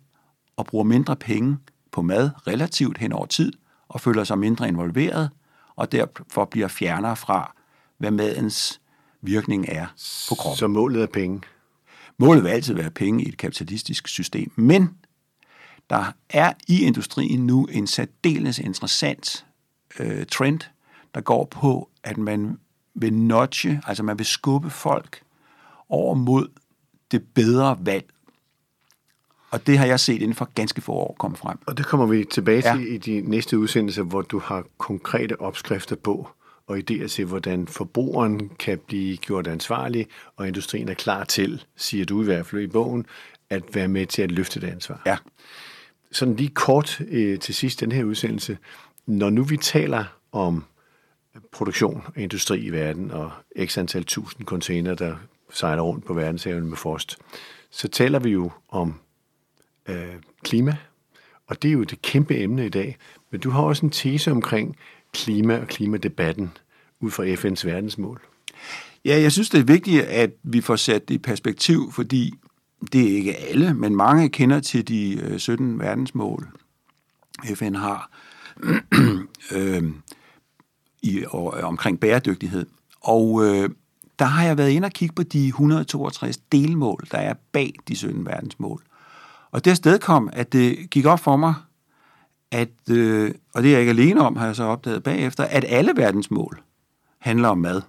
og 0.56 0.66
bruger 0.66 0.84
mindre 0.84 1.16
penge 1.16 1.56
på 1.92 2.02
mad 2.02 2.30
relativt 2.46 2.98
hen 2.98 3.12
over 3.12 3.26
tid, 3.26 3.52
og 3.88 4.00
føler 4.00 4.24
sig 4.24 4.38
mindre 4.38 4.68
involveret, 4.68 5.30
og 5.76 5.92
derfor 5.92 6.44
bliver 6.44 6.68
fjernere 6.68 7.16
fra, 7.16 7.54
hvad 7.98 8.10
madens 8.10 8.80
virkning 9.20 9.66
er 9.68 9.86
på 10.28 10.34
kroppen. 10.34 10.58
Så 10.58 10.66
målet 10.66 11.02
er 11.02 11.06
penge? 11.06 11.40
Målet 12.18 12.44
vil 12.44 12.50
altid 12.50 12.74
være 12.74 12.90
penge 12.90 13.24
i 13.24 13.28
et 13.28 13.36
kapitalistisk 13.36 14.08
system, 14.08 14.52
men 14.56 14.90
der 15.90 16.12
er 16.30 16.52
i 16.68 16.82
industrien 16.82 17.46
nu 17.46 17.66
en 17.66 17.86
særdeles 17.86 18.58
interessant 18.58 19.46
øh, 19.98 20.26
trend, 20.26 20.60
der 21.14 21.20
går 21.20 21.44
på, 21.44 21.90
at 22.02 22.16
man 22.16 22.58
vil 22.94 23.14
notche, 23.14 23.80
altså 23.86 24.02
man 24.02 24.18
vil 24.18 24.26
skubbe 24.26 24.70
folk 24.70 25.22
over 25.88 26.14
mod 26.14 26.48
det 27.10 27.22
bedre 27.34 27.78
valg. 27.80 28.13
Og 29.54 29.66
det 29.66 29.78
har 29.78 29.86
jeg 29.86 30.00
set 30.00 30.22
inden 30.22 30.34
for 30.34 30.48
ganske 30.54 30.80
få 30.80 30.92
år 30.92 31.16
komme 31.18 31.36
frem. 31.36 31.58
Og 31.66 31.78
det 31.78 31.86
kommer 31.86 32.06
vi 32.06 32.24
tilbage 32.24 32.62
til 32.62 32.86
ja. 32.86 32.94
i 32.94 32.98
de 32.98 33.20
næste 33.20 33.58
udsendelser, 33.58 34.02
hvor 34.02 34.22
du 34.22 34.38
har 34.38 34.64
konkrete 34.78 35.40
opskrifter 35.40 35.96
på 35.96 36.28
og 36.66 36.78
idéer 36.78 37.06
til, 37.06 37.24
hvordan 37.24 37.66
forbrugeren 37.66 38.50
kan 38.58 38.78
blive 38.86 39.16
gjort 39.16 39.46
ansvarlig, 39.46 40.06
og 40.36 40.48
industrien 40.48 40.88
er 40.88 40.94
klar 40.94 41.24
til, 41.24 41.64
siger 41.76 42.04
du 42.04 42.22
i 42.22 42.24
hvert 42.24 42.46
fald 42.46 42.62
i 42.62 42.66
bogen, 42.66 43.06
at 43.50 43.62
være 43.72 43.88
med 43.88 44.06
til 44.06 44.22
at 44.22 44.30
løfte 44.30 44.60
det 44.60 44.66
ansvar. 44.66 45.02
Ja. 45.06 45.16
Sådan 46.12 46.36
lige 46.36 46.50
kort 46.50 47.00
øh, 47.08 47.38
til 47.38 47.54
sidst 47.54 47.80
den 47.80 47.92
her 47.92 48.04
udsendelse. 48.04 48.58
Når 49.06 49.30
nu 49.30 49.42
vi 49.42 49.56
taler 49.56 50.04
om 50.32 50.64
produktion 51.52 52.02
og 52.06 52.20
industri 52.20 52.60
i 52.60 52.70
verden, 52.70 53.10
og 53.10 53.30
x 53.64 53.78
antal 53.78 54.04
tusind 54.04 54.46
container, 54.46 54.94
der 54.94 55.16
sejler 55.52 55.82
rundt 55.82 56.04
på 56.04 56.14
verdenshavene 56.14 56.66
med 56.66 56.76
frost, 56.76 57.18
så 57.70 57.88
taler 57.88 58.18
vi 58.18 58.30
jo 58.30 58.50
om 58.68 58.94
øh, 59.88 60.14
klima, 60.42 60.76
og 61.46 61.62
det 61.62 61.68
er 61.68 61.72
jo 61.72 61.82
det 61.82 62.02
kæmpe 62.02 62.38
emne 62.38 62.66
i 62.66 62.68
dag. 62.68 62.96
Men 63.30 63.40
du 63.40 63.50
har 63.50 63.62
også 63.62 63.86
en 63.86 63.90
tese 63.90 64.30
omkring 64.30 64.76
klima 65.12 65.58
og 65.58 65.66
klimadebatten 65.66 66.50
ud 67.00 67.10
fra 67.10 67.24
FN's 67.24 67.66
verdensmål. 67.66 68.20
Ja, 69.04 69.20
jeg 69.20 69.32
synes, 69.32 69.50
det 69.50 69.60
er 69.60 69.64
vigtigt, 69.64 70.02
at 70.02 70.30
vi 70.42 70.60
får 70.60 70.76
sat 70.76 71.08
det 71.08 71.14
i 71.14 71.18
perspektiv, 71.18 71.92
fordi 71.92 72.34
det 72.92 73.12
er 73.12 73.16
ikke 73.16 73.36
alle, 73.36 73.74
men 73.74 73.96
mange 73.96 74.28
kender 74.28 74.60
til 74.60 74.88
de 74.88 75.20
øh, 75.20 75.38
17 75.38 75.78
verdensmål, 75.78 76.48
FN 77.54 77.74
har 77.74 78.10
øh, 79.56 79.82
i, 81.02 81.24
og, 81.28 81.58
øh, 81.58 81.64
omkring 81.64 82.00
bæredygtighed. 82.00 82.66
Og 83.00 83.44
øh, 83.44 83.70
der 84.18 84.24
har 84.24 84.44
jeg 84.44 84.58
været 84.58 84.70
inde 84.70 84.86
og 84.86 84.92
kigge 84.92 85.14
på 85.14 85.22
de 85.22 85.46
162 85.46 86.36
delmål, 86.36 87.04
der 87.10 87.18
er 87.18 87.34
bag 87.52 87.72
de 87.88 87.96
17 87.96 88.26
verdensmål. 88.26 88.82
Og 89.54 89.64
det 89.64 89.76
sted 89.76 89.98
kom, 89.98 90.30
at 90.32 90.52
det 90.52 90.90
gik 90.90 91.06
op 91.06 91.20
for 91.20 91.36
mig, 91.36 91.54
at, 92.50 92.90
øh, 92.90 93.34
og 93.54 93.62
det 93.62 93.68
er 93.68 93.72
jeg 93.72 93.80
ikke 93.80 93.90
alene 93.90 94.20
om, 94.20 94.36
har 94.36 94.46
jeg 94.46 94.56
så 94.56 94.64
opdaget 94.64 95.02
bagefter, 95.02 95.44
at 95.44 95.64
alle 95.68 95.92
verdensmål 95.96 96.62
handler 97.18 97.48
om 97.48 97.58
mad. 97.58 97.82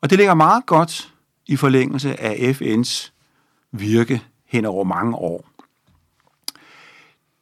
Og 0.00 0.10
det 0.10 0.18
ligger 0.18 0.34
meget 0.34 0.66
godt 0.66 1.14
i 1.46 1.56
forlængelse 1.56 2.20
af 2.20 2.52
FN's 2.52 3.12
virke 3.70 4.22
hen 4.46 4.64
over 4.64 4.84
mange 4.84 5.16
år. 5.16 5.48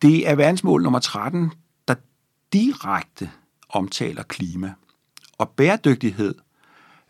Det 0.02 0.28
er 0.28 0.34
verdensmål 0.34 0.82
nummer 0.82 0.98
13, 0.98 1.52
der 1.88 1.94
direkte 2.52 3.30
omtaler 3.68 4.22
klima. 4.22 4.74
Og 5.38 5.48
bæredygtighed 5.48 6.34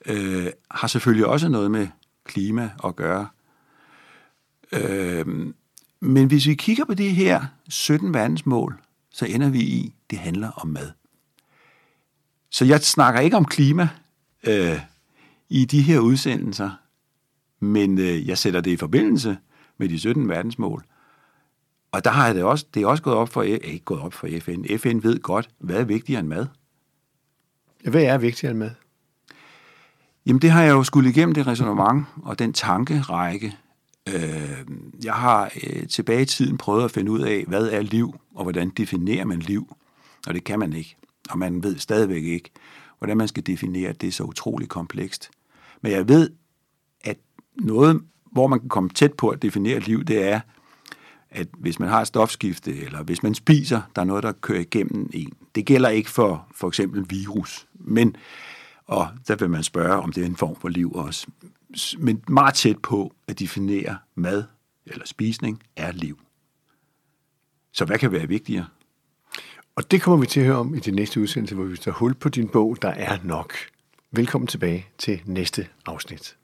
øh, 0.07 0.47
har 0.71 0.89
selvfølgelig 0.89 1.27
også 1.27 1.49
noget 1.49 1.71
med 1.71 1.89
klima 2.25 2.71
at 2.85 2.97
gøre. 2.97 3.29
Øh, 4.73 5.55
men 6.05 6.27
hvis 6.27 6.47
vi 6.47 6.55
kigger 6.55 6.85
på 6.85 6.95
de 6.95 7.09
her 7.09 7.45
17 7.69 8.15
verdensmål, 8.15 8.81
så 9.11 9.27
ender 9.27 9.51
vi 9.51 9.61
i, 9.61 9.95
det 10.11 10.19
handler 10.19 10.51
om 10.51 10.69
mad. 10.69 10.91
Så 12.51 12.65
jeg 12.65 12.81
snakker 12.81 13.21
ikke 13.21 13.37
om 13.37 13.45
klima 13.45 13.89
øh, 14.47 14.81
i 15.49 15.65
de 15.65 15.83
her 15.83 15.99
udsendelser, 15.99 16.71
men 17.61 17.99
øh, 17.99 18.29
jeg 18.29 18.39
sætter 18.39 18.61
det 18.61 18.71
i 18.71 18.77
forbindelse 18.77 19.39
med 19.79 19.89
de 19.89 19.99
17 19.99 20.29
verdensmål. 20.29 20.85
Og 21.93 22.05
der 22.05 22.11
har 22.11 22.33
det 22.33 22.43
også, 22.43 22.67
det 22.75 22.83
er 22.83 22.87
også 22.87 23.03
gået 23.03 23.17
op 23.17 23.29
for, 23.29 23.43
ikke 23.43 23.85
gået 23.85 24.01
op 24.01 24.13
for 24.13 24.29
FN. 24.41 24.65
FN 24.79 25.03
ved 25.03 25.21
godt, 25.21 25.51
hvad 25.59 25.77
er 25.77 25.85
vigtigere 25.85 26.21
end 26.21 26.29
mad. 26.29 26.47
Hvad 27.85 28.03
er 28.03 28.19
vigtigere 28.19 28.51
end 28.51 28.59
mad? 28.59 28.71
Jamen 30.27 30.43
det 30.43 30.51
har 30.51 30.63
jeg 30.63 30.71
jo 30.71 30.85
skulle 30.85 31.11
igennem 31.11 31.35
det 31.35 31.47
resonemang 31.47 32.07
og 32.23 32.39
den 32.39 32.53
tankerække. 32.53 33.57
Øh, 34.09 34.65
jeg 35.05 35.15
har 35.15 35.53
øh, 35.63 35.89
tilbage 35.89 36.23
i 36.23 36.27
tiden 36.27 36.59
prøvet 36.59 36.85
at 36.85 36.91
finde 36.91 37.11
ud 37.11 37.21
af, 37.21 37.45
hvad 37.49 37.69
er 37.69 37.83
liv, 37.83 38.15
og 38.35 38.43
hvordan 38.43 38.71
definerer 38.71 39.25
man 39.25 39.39
liv. 39.39 39.77
Og 40.27 40.35
det 40.35 40.45
kan 40.45 40.59
man 40.59 40.73
ikke. 40.73 40.97
Og 41.31 41.39
man 41.39 41.63
ved 41.63 41.79
stadigvæk 41.79 42.25
ikke, 42.25 42.51
hvordan 42.99 43.17
man 43.17 43.29
skal 43.29 43.47
definere 43.47 43.93
det. 43.93 44.07
er 44.07 44.13
så 44.13 44.25
utroligt 44.25 44.71
komplekst. 44.71 45.31
Men 45.83 45.93
jeg 45.93 46.09
ved, 46.09 46.31
at 47.05 47.17
noget, 47.57 48.03
hvor 48.33 48.47
man 48.47 48.61
kan 48.61 48.69
komme 48.69 48.91
tæt 48.91 49.13
på 49.13 49.29
at 49.29 49.43
definere 49.43 49.79
liv, 49.79 50.05
det 50.05 50.23
er, 50.23 50.41
at 51.31 51.49
hvis 51.59 51.79
man 51.79 51.89
har 51.89 52.01
et 52.01 52.07
stofskifte, 52.07 52.77
eller 52.77 53.03
hvis 53.03 53.23
man 53.23 53.35
spiser, 53.35 53.81
der 53.97 54.03
er 54.03 54.07
noget, 54.07 54.23
der 54.23 54.33
kører 54.33 54.61
igennem 54.61 55.11
en. 55.13 55.33
Det 55.55 55.67
gælder 55.67 55.89
ikke 55.89 56.11
for 56.11 56.47
for 56.55 56.69
eksempel 56.69 57.07
virus, 57.11 57.67
men 57.75 58.17
og 58.87 59.09
der 59.29 59.37
vil 59.37 59.51
man 59.51 59.63
spørge, 59.63 60.03
om 60.03 60.13
det 60.13 60.23
er 60.23 60.27
en 60.27 60.37
form 60.37 60.57
for 60.57 60.69
liv 60.69 60.93
også. 60.93 61.27
Men 61.99 62.25
meget 62.29 62.55
tæt 62.55 62.79
på 62.79 63.15
at 63.29 63.39
definere 63.39 63.99
mad 64.15 64.45
eller 64.87 65.07
spisning 65.07 65.63
er 65.77 65.93
liv. 65.93 66.21
Så 67.73 67.85
hvad 67.85 67.99
kan 67.99 68.13
være 68.13 68.29
vigtigere? 68.29 68.67
Og 69.77 69.91
det 69.91 70.03
kommer 70.03 70.21
vi 70.21 70.27
til 70.27 70.41
at 70.41 70.47
høre 70.47 70.57
om 70.57 70.75
i 70.75 70.79
det 70.79 70.95
næste 70.95 71.21
udsendelse, 71.21 71.55
hvor 71.55 71.65
vi 71.65 71.77
tager 71.77 71.95
hul 71.95 72.15
på 72.15 72.29
din 72.29 72.49
bog, 72.49 72.77
der 72.83 72.89
er 72.89 73.19
nok. 73.25 73.55
Velkommen 74.11 74.47
tilbage 74.47 74.87
til 74.99 75.23
næste 75.25 75.69
afsnit. 75.87 76.37